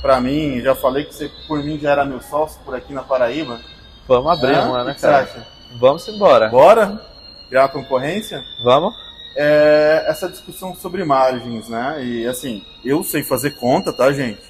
para 0.00 0.20
mim, 0.20 0.60
já 0.60 0.74
falei 0.74 1.04
que 1.04 1.14
você 1.14 1.30
por 1.46 1.62
mim 1.62 1.78
já 1.78 1.90
era 1.92 2.04
meu 2.04 2.20
sócio 2.20 2.60
por 2.64 2.74
aqui 2.74 2.92
na 2.92 3.02
Paraíba. 3.02 3.60
Vamos 4.06 4.32
abrir 4.32 4.54
Ah, 4.56 4.64
uma, 4.64 4.84
né, 4.84 4.94
que 4.94 5.00
você 5.00 5.06
cara? 5.06 5.22
acha? 5.24 5.46
Vamos 5.78 6.08
embora. 6.08 6.48
Bora? 6.48 7.00
Criar 7.48 7.68
concorrência? 7.68 8.44
Vamos? 8.62 8.94
é 9.40 10.04
essa 10.08 10.28
discussão 10.28 10.74
sobre 10.74 11.04
margens, 11.04 11.68
né? 11.68 12.02
E 12.02 12.26
assim, 12.26 12.64
eu 12.84 13.04
sei 13.04 13.22
fazer 13.22 13.52
conta, 13.52 13.92
tá, 13.92 14.10
gente? 14.12 14.40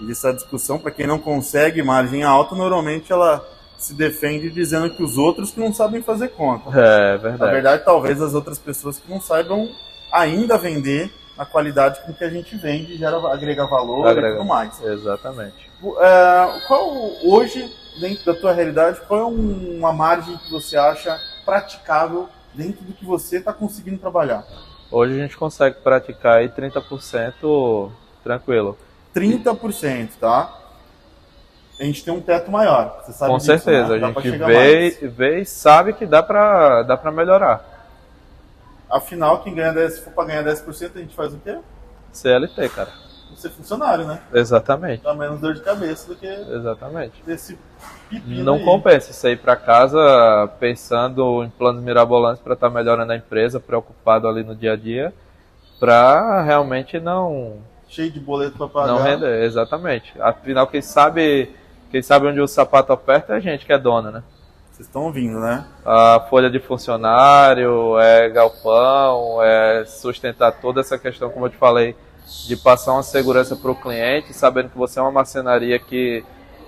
E 0.00 0.12
essa 0.12 0.32
discussão, 0.32 0.78
para 0.78 0.92
quem 0.92 1.08
não 1.08 1.18
consegue 1.18 1.82
margem 1.82 2.22
alta, 2.22 2.54
normalmente 2.54 3.12
ela 3.12 3.44
se 3.76 3.94
defende 3.94 4.48
dizendo 4.48 4.90
que 4.90 5.02
os 5.02 5.18
outros 5.18 5.50
que 5.50 5.58
não 5.58 5.72
sabem 5.74 6.02
fazer 6.02 6.28
conta. 6.28 6.70
É 6.70 7.12
Na 7.12 7.16
verdade. 7.16 7.52
verdade, 7.52 7.84
talvez 7.84 8.22
as 8.22 8.32
outras 8.32 8.58
pessoas 8.60 8.98
que 8.98 9.10
não 9.10 9.20
saibam 9.20 9.68
ainda 10.12 10.56
vender 10.56 11.12
na 11.38 11.46
qualidade 11.46 12.00
com 12.02 12.12
que 12.12 12.24
a 12.24 12.28
gente 12.28 12.56
vende, 12.56 12.96
gera, 12.96 13.16
agrega 13.32 13.64
valor 13.66 14.08
Agrega. 14.08 14.28
e 14.30 14.32
tudo 14.38 14.44
mais. 14.44 14.82
Exatamente. 14.82 15.70
É, 16.00 16.60
qual, 16.66 16.90
hoje, 17.24 17.72
dentro 18.00 18.24
da 18.26 18.34
tua 18.34 18.52
realidade, 18.52 19.00
qual 19.06 19.20
é 19.20 19.24
um- 19.24 19.76
uma 19.78 19.92
margem 19.92 20.36
que 20.36 20.50
você 20.50 20.76
acha 20.76 21.16
praticável 21.44 22.28
dentro 22.52 22.84
do 22.84 22.92
que 22.92 23.04
você 23.04 23.36
está 23.38 23.52
conseguindo 23.52 23.98
trabalhar? 23.98 24.44
Hoje 24.90 25.14
a 25.14 25.22
gente 25.22 25.36
consegue 25.36 25.76
praticar 25.76 26.38
aí 26.38 26.48
30% 26.48 27.92
tranquilo. 28.24 28.76
30%, 29.14 30.16
tá? 30.18 30.52
A 31.78 31.84
gente 31.84 32.04
tem 32.04 32.12
um 32.12 32.20
teto 32.20 32.50
maior, 32.50 33.00
você 33.04 33.12
sabe 33.12 33.30
Com 33.30 33.38
disso, 33.38 33.46
certeza. 33.46 33.96
né? 33.96 34.12
A 34.16 34.20
gente 34.20 34.30
vê, 34.38 34.54
mais. 34.54 34.98
vê 35.16 35.40
e 35.42 35.44
sabe 35.44 35.92
que 35.92 36.04
dá 36.04 36.20
pra, 36.20 36.82
dá 36.82 36.96
pra 36.96 37.12
melhorar. 37.12 37.77
Afinal, 38.90 39.42
quem 39.42 39.54
ganha 39.54 39.72
10, 39.72 39.92
se 39.94 40.00
for 40.02 40.12
para 40.12 40.24
ganhar 40.26 40.44
10%, 40.44 40.90
a 40.96 40.98
gente 41.00 41.14
faz 41.14 41.34
o 41.34 41.38
quê? 41.38 41.58
CLT, 42.12 42.68
cara. 42.70 42.90
Ser 43.36 43.50
funcionário, 43.50 44.06
né? 44.06 44.20
Exatamente. 44.32 45.02
Dá 45.04 45.14
menos 45.14 45.38
dor 45.40 45.54
de 45.54 45.60
cabeça 45.60 46.08
do 46.08 46.16
que 46.16 46.26
Exatamente. 46.26 47.22
desse 47.24 47.56
pepino 48.08 48.42
Não 48.44 48.54
aí. 48.54 48.64
compensa 48.64 49.12
sair 49.12 49.36
para 49.36 49.54
casa 49.54 50.50
pensando 50.58 51.44
em 51.44 51.50
planos 51.50 51.82
mirabolantes 51.82 52.42
para 52.42 52.54
estar 52.54 52.70
melhorando 52.70 53.12
a 53.12 53.16
empresa, 53.16 53.60
preocupado 53.60 54.26
ali 54.26 54.42
no 54.42 54.56
dia 54.56 54.72
a 54.72 54.76
dia, 54.76 55.12
para 55.78 56.42
realmente 56.42 56.98
não 56.98 57.58
Cheio 57.88 58.10
de 58.10 58.18
boleto 58.18 58.56
para 58.58 58.66
pagar. 58.68 58.86
não 58.88 59.02
render, 59.02 59.44
exatamente. 59.44 60.12
Afinal 60.20 60.66
quem 60.66 60.82
sabe, 60.82 61.54
quem 61.90 62.02
sabe 62.02 62.26
onde 62.26 62.40
o 62.40 62.48
sapato 62.48 62.92
aperta 62.92 63.34
é 63.34 63.36
a 63.36 63.40
gente 63.40 63.64
que 63.66 63.72
é 63.72 63.78
dona, 63.78 64.10
né? 64.10 64.22
Vocês 64.78 64.86
estão 64.86 65.06
ouvindo, 65.06 65.40
né? 65.40 65.64
A 65.84 66.20
folha 66.30 66.48
de 66.48 66.60
funcionário, 66.60 67.98
é 67.98 68.28
galpão, 68.28 69.42
é 69.42 69.84
sustentar 69.84 70.52
toda 70.52 70.80
essa 70.80 70.96
questão, 70.96 71.30
como 71.30 71.46
eu 71.46 71.50
te 71.50 71.56
falei, 71.56 71.96
de 72.46 72.56
passar 72.56 72.92
uma 72.92 73.02
segurança 73.02 73.56
para 73.56 73.72
o 73.72 73.74
cliente, 73.74 74.32
sabendo 74.32 74.68
que 74.68 74.78
você 74.78 75.00
é 75.00 75.02
uma 75.02 75.10
marcenaria 75.10 75.80
que 75.80 76.24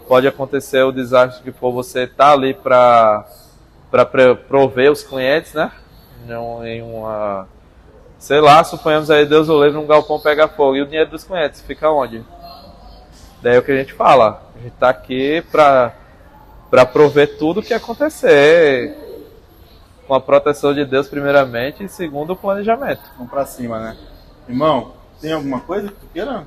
pode 0.08 0.26
acontecer 0.26 0.82
o 0.82 0.90
desastre 0.90 1.44
que 1.44 1.52
for, 1.52 1.70
você 1.70 2.04
tá 2.04 2.32
ali 2.32 2.52
para 2.52 3.24
prover 4.48 4.90
os 4.90 5.04
clientes, 5.04 5.54
né? 5.54 5.70
Em 6.64 6.82
uma 6.82 7.46
sei 8.18 8.40
lá, 8.40 8.64
suponhamos 8.64 9.08
aí, 9.08 9.24
Deus 9.24 9.48
o 9.48 9.62
livre, 9.62 9.78
um 9.78 9.86
galpão 9.86 10.18
pega 10.18 10.48
fogo. 10.48 10.74
E 10.74 10.82
o 10.82 10.86
dinheiro 10.86 11.10
dos 11.10 11.22
clientes 11.22 11.60
fica 11.60 11.88
onde? 11.88 12.24
Daí 13.40 13.54
é 13.54 13.58
o 13.60 13.62
que 13.62 13.70
a 13.70 13.76
gente 13.76 13.92
fala. 13.92 14.42
A 14.56 14.58
gente 14.58 14.74
está 14.74 14.88
aqui 14.88 15.44
para 15.52 15.94
para 16.70 16.87
prover 16.87 17.37
tudo 17.38 17.61
o 17.61 17.62
que 17.62 17.74
acontecer 17.74 18.96
com 20.06 20.14
a 20.14 20.20
proteção 20.20 20.72
de 20.72 20.85
Deus 20.85 21.09
primeiramente 21.09 21.85
e 21.85 21.88
segundo 21.88 22.33
o 22.33 22.37
planejamento. 22.37 23.02
Vamos 23.16 23.30
para 23.30 23.44
cima, 23.46 23.78
né? 23.78 23.96
Irmão, 24.48 24.92
tem 25.20 25.33
alguma 25.33 25.61
coisa 25.61 25.88
que 25.88 25.94
tu 25.94 26.06
queira 26.12 26.46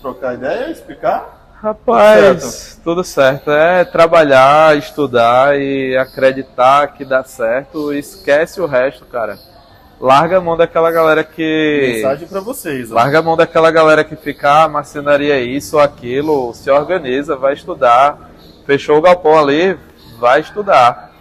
trocar 0.00 0.34
ideia, 0.34 0.70
explicar? 0.70 1.42
Rapaz, 1.62 2.20
tudo 2.20 2.40
certo. 2.40 2.82
tudo 2.84 3.04
certo. 3.04 3.50
É 3.50 3.84
trabalhar, 3.84 4.76
estudar 4.76 5.58
e 5.58 5.96
acreditar 5.96 6.88
que 6.88 7.04
dá 7.04 7.24
certo. 7.24 7.92
Esquece 7.92 8.60
o 8.60 8.66
resto, 8.66 9.04
cara 9.06 9.38
larga 10.00 10.36
a 10.36 10.40
mão 10.40 10.56
daquela 10.56 10.90
galera 10.90 11.24
que. 11.24 11.94
Mensagem 11.94 12.28
para 12.28 12.40
vocês. 12.40 12.92
Ó. 12.92 12.94
Larga 12.94 13.18
a 13.18 13.22
mão 13.22 13.36
daquela 13.36 13.70
galera 13.70 14.04
que 14.04 14.16
fica, 14.16 14.64
ah, 14.64 14.68
marcenaria 14.68 15.40
isso 15.40 15.76
ou 15.76 15.82
aquilo, 15.82 16.52
se 16.54 16.70
organiza, 16.70 17.36
vai 17.36 17.54
estudar. 17.54 18.33
Fechou 18.66 18.98
o 18.98 19.02
galpão 19.02 19.38
ali, 19.38 19.78
vai 20.18 20.40
estudar. 20.40 21.12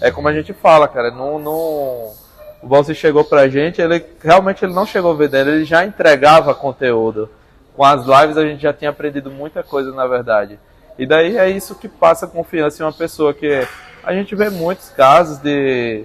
É 0.00 0.10
como 0.10 0.28
a 0.28 0.32
gente 0.32 0.52
fala, 0.52 0.88
cara, 0.88 1.10
não. 1.10 1.38
não... 1.38 2.26
O 2.62 2.68
Valsi 2.68 2.94
chegou 2.94 3.22
pra 3.22 3.48
gente, 3.48 3.80
ele 3.80 4.04
realmente 4.20 4.64
ele 4.64 4.72
não 4.72 4.86
chegou 4.86 5.14
vendendo, 5.14 5.50
ele 5.50 5.64
já 5.64 5.84
entregava 5.84 6.54
conteúdo. 6.54 7.28
Com 7.76 7.84
as 7.84 8.04
lives 8.06 8.36
a 8.36 8.42
gente 8.42 8.62
já 8.62 8.72
tinha 8.72 8.90
aprendido 8.90 9.30
muita 9.30 9.62
coisa, 9.62 9.92
na 9.92 10.06
verdade. 10.06 10.58
E 10.98 11.06
daí 11.06 11.36
é 11.36 11.48
isso 11.48 11.74
que 11.74 11.88
passa 11.88 12.26
confiança 12.26 12.82
em 12.82 12.86
uma 12.86 12.92
pessoa 12.92 13.34
que 13.34 13.66
a 14.02 14.14
gente 14.14 14.34
vê 14.34 14.48
muitos 14.48 14.88
casos 14.88 15.38
de 15.38 16.04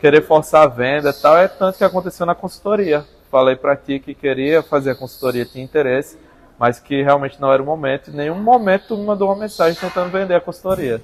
querer 0.00 0.22
forçar 0.22 0.62
a 0.62 0.66
venda 0.66 1.10
e 1.10 1.12
tal, 1.12 1.36
é 1.36 1.46
tanto 1.46 1.76
que 1.76 1.84
aconteceu 1.84 2.24
na 2.24 2.34
consultoria. 2.34 3.04
Falei 3.30 3.54
para 3.54 3.76
ti 3.76 4.00
que 4.00 4.14
queria 4.14 4.62
fazer 4.62 4.92
a 4.92 4.94
consultoria, 4.94 5.44
tinha 5.44 5.62
interesse, 5.62 6.18
mas 6.60 6.78
que 6.78 7.02
realmente 7.02 7.40
não 7.40 7.50
era 7.50 7.62
o 7.62 7.64
momento. 7.64 8.10
Em 8.10 8.14
nenhum 8.14 8.38
momento 8.38 8.94
me 8.94 9.06
mandou 9.06 9.30
uma 9.30 9.36
mensagem 9.36 9.80
tentando 9.80 10.10
vender 10.10 10.34
a 10.34 10.40
consultoria. 10.42 11.02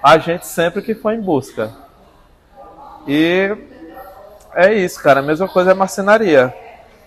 A 0.00 0.18
gente 0.18 0.46
sempre 0.46 0.82
que 0.82 0.94
foi 0.94 1.16
em 1.16 1.20
busca. 1.20 1.72
E 3.08 3.56
é 4.54 4.72
isso, 4.72 5.02
cara. 5.02 5.18
A 5.18 5.22
mesma 5.22 5.48
coisa 5.48 5.72
é 5.72 5.74
marcenaria. 5.74 6.54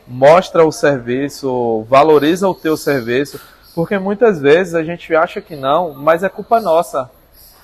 Mostra 0.06 0.66
o 0.66 0.72
serviço, 0.72 1.86
valoriza 1.88 2.46
o 2.50 2.54
teu 2.54 2.76
serviço, 2.76 3.40
porque 3.74 3.98
muitas 3.98 4.42
vezes 4.42 4.76
a 4.76 4.84
gente 4.84 5.16
acha 5.16 5.40
que 5.40 5.56
não, 5.56 5.94
mas 5.94 6.24
é 6.24 6.30
culpa 6.30 6.60
nossa. 6.60 7.10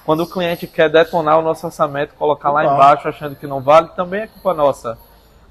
Quando 0.05 0.21
o 0.21 0.27
cliente 0.27 0.67
quer 0.67 0.89
detonar 0.89 1.37
o 1.37 1.41
nosso 1.41 1.65
orçamento, 1.65 2.13
colocar 2.13 2.49
lá 2.49 2.63
embaixo 2.63 3.09
achando 3.09 3.35
que 3.35 3.47
não 3.47 3.59
vale, 3.59 3.89
também 3.89 4.21
é 4.21 4.27
culpa 4.27 4.53
nossa. 4.53 4.97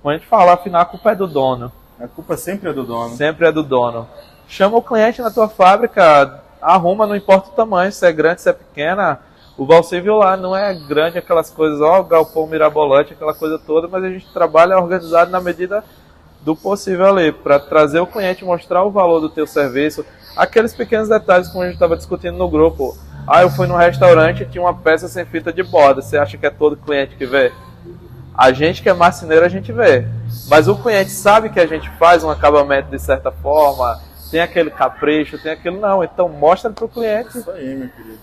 Quando 0.00 0.14
a 0.14 0.18
gente 0.18 0.28
fala, 0.28 0.54
afinal, 0.54 0.80
a 0.80 0.87
culpa 0.87 1.10
é 1.10 1.14
do 1.14 1.26
dono. 1.26 1.70
A 1.98 2.09
culpa 2.09 2.37
sempre 2.37 2.70
é 2.70 2.72
do 2.72 2.85
dono. 2.85 3.16
Sempre 3.16 3.46
é 3.46 3.52
do 3.52 3.62
dono. 3.62 4.09
Chama 4.48 4.76
o 4.76 4.83
cliente 4.83 5.22
na 5.22 5.30
tua 5.30 5.48
fábrica, 5.48 6.42
arruma, 6.61 7.07
não 7.07 7.16
importa 7.16 7.50
o 7.50 7.52
tamanho, 7.52 7.92
se 7.92 8.07
é 8.07 8.12
grande, 8.12 8.42
se 8.42 8.48
é 8.48 8.52
pequena. 8.52 9.20
O 9.57 9.64
Valsir 9.64 10.02
viu 10.02 10.16
lá, 10.16 10.37
não 10.37 10.57
é 10.57 10.74
grande 10.74 11.18
aquelas 11.18 11.50
coisas, 11.50 11.80
ó, 11.80 12.02
galpão 12.02 12.46
mirabolante, 12.46 13.12
aquela 13.12 13.33
coisa 13.33 13.59
toda, 13.59 13.87
mas 13.87 14.02
a 14.02 14.11
gente 14.11 14.33
trabalha 14.33 14.76
organizado 14.76 15.30
na 15.30 15.40
medida 15.40 15.85
do 16.42 16.57
possível 16.57 17.07
ali, 17.07 17.33
para 17.33 17.59
trazer 17.59 18.00
o 18.00 18.07
cliente, 18.07 18.44
mostrar 18.44 18.83
o 18.83 18.90
valor 18.90 19.20
do 19.20 19.30
teu 19.30 19.46
serviço, 19.46 20.04
aqueles 20.37 20.74
pequenos 20.74 21.09
detalhes 21.09 21.48
como 21.48 21.62
a 21.62 21.66
gente 21.66 21.74
estava 21.74 21.96
discutindo 21.96 22.37
no 22.37 22.48
grupo. 22.48 22.96
Ah, 23.26 23.42
eu 23.42 23.48
fui 23.48 23.66
num 23.66 23.76
restaurante 23.76 24.42
e 24.42 24.46
tinha 24.46 24.62
uma 24.62 24.74
peça 24.74 25.09
sem 25.09 25.24
fita 25.24 25.50
de 25.50 25.62
borda. 25.62 26.02
Você 26.02 26.18
acha 26.18 26.37
que 26.37 26.44
é 26.44 26.50
todo 26.50 26.76
cliente 26.76 27.16
que 27.16 27.24
vê? 27.24 27.50
A 28.35 28.53
gente 28.53 28.83
que 28.83 28.88
é 28.88 28.92
marceneiro, 28.92 29.44
a 29.44 29.49
gente 29.49 29.73
vê. 29.73 30.07
Mas 30.49 30.68
o 30.68 30.77
cliente 30.77 31.11
sabe 31.11 31.51
que 31.51 31.61
a 31.61 31.66
gente 31.66 31.88
faz 31.99 32.25
um 32.25 32.31
acabamento 32.31 32.90
de 32.90 32.99
certa 32.99 33.31
forma, 33.31 34.01
tem 34.31 34.40
aquele 34.40 34.70
capricho, 34.70 35.38
tem 35.38 35.53
aquilo 35.53 35.79
não. 35.79 36.03
Então 36.03 36.29
mostra 36.29 36.70
para 36.70 36.85
o 36.85 36.88
cliente. 36.88 37.38
Isso 37.38 37.51
aí, 37.51 37.75
meu 37.75 37.88
querido. 37.88 38.18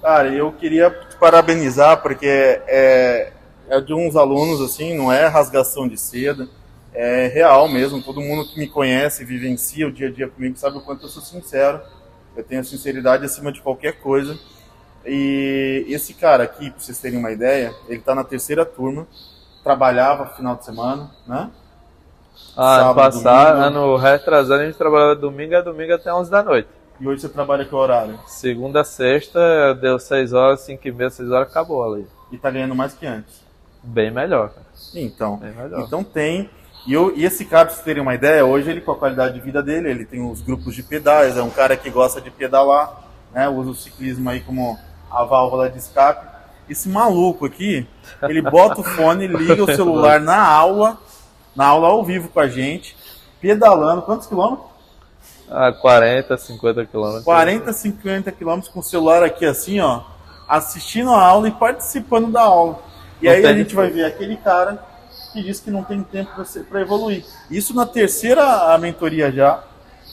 Cara, 0.00 0.28
eu 0.28 0.52
queria 0.52 0.90
te 0.90 1.16
parabenizar 1.16 2.02
porque 2.02 2.26
é, 2.26 3.32
é 3.68 3.80
de 3.80 3.94
uns 3.94 4.16
alunos 4.16 4.60
assim, 4.60 4.96
não 4.96 5.12
é 5.12 5.26
rasgação 5.26 5.86
de 5.88 5.96
seda, 5.96 6.48
é 6.94 7.26
real 7.28 7.68
mesmo. 7.68 8.02
Todo 8.02 8.20
mundo 8.20 8.48
que 8.48 8.58
me 8.58 8.68
conhece, 8.68 9.24
vivencia 9.24 9.86
o 9.86 9.92
dia 9.92 10.08
a 10.08 10.12
dia 10.12 10.28
comigo, 10.28 10.56
sabe 10.56 10.78
o 10.78 10.80
quanto 10.80 11.04
eu 11.04 11.08
sou 11.08 11.22
sincero 11.22 11.80
eu 12.36 12.42
tenho 12.42 12.64
sinceridade 12.64 13.24
acima 13.24 13.52
de 13.52 13.60
qualquer 13.60 14.00
coisa. 14.00 14.38
E 15.04 15.84
esse 15.88 16.14
cara 16.14 16.44
aqui, 16.44 16.70
para 16.70 16.80
vocês 16.80 16.98
terem 16.98 17.18
uma 17.18 17.30
ideia, 17.30 17.74
ele 17.88 17.98
está 17.98 18.14
na 18.14 18.24
terceira 18.24 18.64
turma, 18.64 19.06
trabalhava 19.62 20.26
final 20.26 20.56
de 20.56 20.64
semana, 20.64 21.10
né? 21.26 21.50
Ah, 22.56 22.76
ano 22.76 22.94
passado, 22.94 23.58
ano 23.58 23.96
retrasado, 23.96 24.62
a 24.62 24.66
gente 24.66 24.76
trabalhava 24.78 25.14
domingo 25.16 25.56
a 25.56 25.60
domingo 25.60 25.94
até 25.94 26.12
11 26.12 26.30
da 26.30 26.42
noite. 26.42 26.68
E 27.00 27.08
hoje 27.08 27.22
você 27.22 27.28
trabalha 27.28 27.64
que 27.64 27.74
horário? 27.74 28.18
Segunda 28.26 28.82
a 28.82 28.84
sexta, 28.84 29.74
deu 29.74 29.98
6 29.98 30.32
horas, 30.32 30.60
5 30.60 30.86
e 30.86 30.92
meia, 30.92 31.10
6 31.10 31.30
horas, 31.30 31.48
acabou 31.48 31.82
ali. 31.82 32.06
E 32.30 32.38
tá 32.38 32.50
ganhando 32.50 32.74
mais 32.74 32.94
que 32.94 33.06
antes? 33.06 33.42
Bem 33.82 34.10
melhor, 34.10 34.50
cara. 34.50 34.66
Então, 34.94 35.36
Bem 35.38 35.52
melhor. 35.52 35.80
então 35.80 36.04
tem 36.04 36.48
e, 36.86 36.92
eu, 36.92 37.16
e 37.16 37.24
esse 37.24 37.44
cara, 37.44 37.66
pra 37.66 37.74
vocês 37.74 37.84
terem 37.84 38.02
uma 38.02 38.14
ideia, 38.14 38.44
hoje 38.44 38.68
ele 38.68 38.80
com 38.80 38.90
a 38.92 38.96
qualidade 38.96 39.34
de 39.34 39.40
vida 39.40 39.62
dele, 39.62 39.88
ele 39.88 40.04
tem 40.04 40.20
os 40.20 40.40
grupos 40.42 40.74
de 40.74 40.82
pedais, 40.82 41.36
é 41.36 41.42
um 41.42 41.50
cara 41.50 41.76
que 41.76 41.88
gosta 41.90 42.20
de 42.20 42.30
pedalar, 42.30 43.04
né? 43.32 43.48
Usa 43.48 43.70
o 43.70 43.74
ciclismo 43.74 44.28
aí 44.28 44.40
como 44.40 44.76
a 45.12 45.24
válvula 45.24 45.68
de 45.68 45.78
escape. 45.78 46.26
Esse 46.68 46.88
maluco 46.88 47.44
aqui, 47.44 47.86
ele 48.22 48.40
bota 48.40 48.80
o 48.80 48.84
fone, 48.84 49.26
liga 49.26 49.62
o 49.62 49.66
celular 49.66 50.20
na 50.20 50.42
aula, 50.42 50.98
na 51.54 51.66
aula 51.66 51.88
ao 51.88 52.04
vivo 52.04 52.28
com 52.28 52.40
a 52.40 52.48
gente, 52.48 52.96
pedalando, 53.40 54.02
quantos 54.02 54.26
quilômetros? 54.26 54.70
Ah, 55.50 55.72
40, 55.72 56.36
50 56.36 56.86
quilômetros. 56.86 57.24
40, 57.24 57.72
50 57.72 58.32
quilômetros 58.32 58.72
com 58.72 58.80
o 58.80 58.82
celular 58.82 59.22
aqui 59.22 59.44
assim, 59.44 59.80
ó, 59.80 60.02
assistindo 60.48 61.10
a 61.10 61.20
aula 61.20 61.48
e 61.48 61.52
participando 61.52 62.30
da 62.30 62.42
aula. 62.42 62.78
E 63.20 63.28
aí 63.28 63.44
a 63.44 63.52
gente 63.52 63.74
vai 63.74 63.90
ver 63.90 64.04
aquele 64.04 64.36
cara 64.36 64.82
que 65.32 65.42
diz 65.42 65.60
que 65.60 65.70
não 65.70 65.82
tem 65.82 66.02
tempo 66.02 66.30
para 66.68 66.80
evoluir. 66.80 67.24
Isso 67.50 67.74
na 67.74 67.84
terceira 67.84 68.76
mentoria 68.78 69.30
já, 69.30 69.62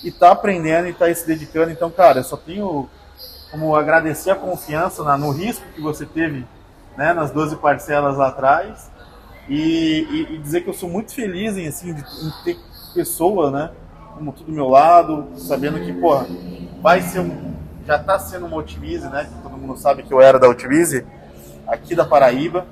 e 0.03 0.09
está 0.09 0.31
aprendendo 0.31 0.87
e 0.87 0.91
está 0.91 1.13
se 1.13 1.25
dedicando. 1.25 1.71
Então, 1.71 1.89
cara, 1.89 2.19
eu 2.19 2.23
só 2.23 2.37
tenho 2.37 2.89
como 3.51 3.75
agradecer 3.75 4.31
a 4.31 4.35
confiança 4.35 5.03
na, 5.03 5.17
no 5.17 5.31
risco 5.31 5.65
que 5.73 5.81
você 5.81 6.05
teve 6.05 6.45
né, 6.97 7.13
nas 7.13 7.31
12 7.31 7.55
parcelas 7.57 8.17
lá 8.17 8.27
atrás 8.27 8.89
e, 9.47 10.05
e, 10.09 10.35
e, 10.35 10.37
dizer 10.37 10.61
que 10.61 10.69
eu 10.69 10.73
sou 10.73 10.89
muito 10.89 11.13
feliz 11.13 11.57
em, 11.57 11.67
assim, 11.67 11.93
de, 11.93 12.01
em 12.01 12.31
ter 12.43 12.59
pessoa, 12.93 13.49
né, 13.49 13.71
como 14.13 14.31
tudo 14.31 14.47
do 14.47 14.51
meu 14.51 14.67
lado, 14.67 15.27
sabendo 15.37 15.79
que, 15.79 15.93
pô, 15.93 16.23
vai 16.81 17.01
ser 17.01 17.19
um, 17.19 17.53
já 17.85 17.95
está 17.95 18.19
sendo 18.19 18.45
uma 18.45 18.57
Otimize, 18.57 19.07
né, 19.07 19.27
que 19.31 19.41
todo 19.41 19.57
mundo 19.57 19.77
sabe 19.77 20.03
que 20.03 20.13
eu 20.13 20.21
era 20.21 20.37
da 20.37 20.47
Otimize, 20.47 21.05
aqui 21.67 21.95
da 21.95 22.05
Paraíba, 22.05 22.67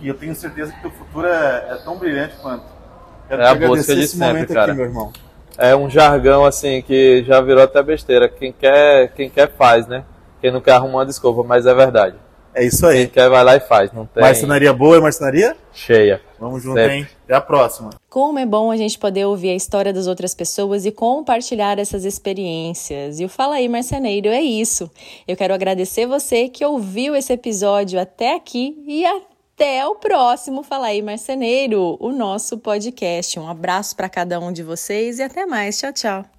e 0.00 0.08
eu 0.08 0.14
tenho 0.14 0.34
certeza 0.34 0.72
que 0.72 0.86
o 0.86 0.90
futuro 0.90 1.26
é, 1.26 1.66
é 1.70 1.74
tão 1.84 1.98
brilhante 1.98 2.34
quanto. 2.40 2.64
Quero 3.28 3.42
é 3.42 3.48
a 3.48 3.54
busca 3.54 3.94
de 3.94 4.08
sempre, 4.08 4.46
cara. 4.46 4.72
Aqui, 4.72 4.82
é 5.60 5.76
um 5.76 5.88
jargão 5.88 6.44
assim 6.44 6.82
que 6.82 7.22
já 7.24 7.40
virou 7.40 7.62
até 7.62 7.82
besteira. 7.82 8.28
Quem 8.28 8.52
quer, 8.52 9.12
quem 9.14 9.28
quer 9.28 9.52
faz, 9.56 9.86
né? 9.86 10.04
Quem 10.40 10.50
não 10.50 10.60
quer 10.60 10.72
arrumar 10.72 10.98
uma 10.98 11.06
desculpa, 11.06 11.42
mas 11.42 11.66
é 11.66 11.74
verdade. 11.74 12.16
É 12.54 12.64
isso 12.64 12.84
aí. 12.86 13.06
Quem 13.06 13.08
quer 13.08 13.28
vai 13.28 13.44
lá 13.44 13.56
e 13.56 13.60
faz. 13.60 13.92
Não 13.92 14.06
tem... 14.06 14.22
Marcenaria 14.22 14.72
boa 14.72 14.96
e 14.96 15.00
marcenaria? 15.00 15.56
Cheia. 15.72 16.20
Vamos 16.38 16.62
junto, 16.62 16.80
Sempre. 16.80 16.96
hein? 16.96 17.08
Até 17.24 17.34
a 17.34 17.40
próxima. 17.40 17.90
Como 18.08 18.38
é 18.38 18.46
bom 18.46 18.70
a 18.70 18.76
gente 18.76 18.98
poder 18.98 19.26
ouvir 19.26 19.50
a 19.50 19.54
história 19.54 19.92
das 19.92 20.06
outras 20.06 20.34
pessoas 20.34 20.84
e 20.86 20.90
compartilhar 20.90 21.78
essas 21.78 22.04
experiências. 22.04 23.20
E 23.20 23.24
o 23.24 23.28
Fala 23.28 23.56
aí, 23.56 23.68
Marceneiro, 23.68 24.28
é 24.28 24.40
isso. 24.40 24.90
Eu 25.28 25.36
quero 25.36 25.54
agradecer 25.54 26.06
você 26.06 26.48
que 26.48 26.64
ouviu 26.64 27.14
esse 27.14 27.32
episódio 27.32 28.00
até 28.00 28.34
aqui 28.34 28.82
e 28.86 29.04
até 29.04 29.29
até 29.60 29.86
o 29.86 29.94
próximo 29.94 30.62
Fala 30.62 30.86
aí 30.86 31.02
Marceneiro, 31.02 31.98
o 32.00 32.12
nosso 32.12 32.56
podcast. 32.56 33.38
Um 33.38 33.46
abraço 33.46 33.94
para 33.94 34.08
cada 34.08 34.40
um 34.40 34.50
de 34.50 34.62
vocês 34.62 35.18
e 35.18 35.22
até 35.22 35.44
mais. 35.44 35.78
Tchau, 35.78 35.92
tchau. 35.92 36.30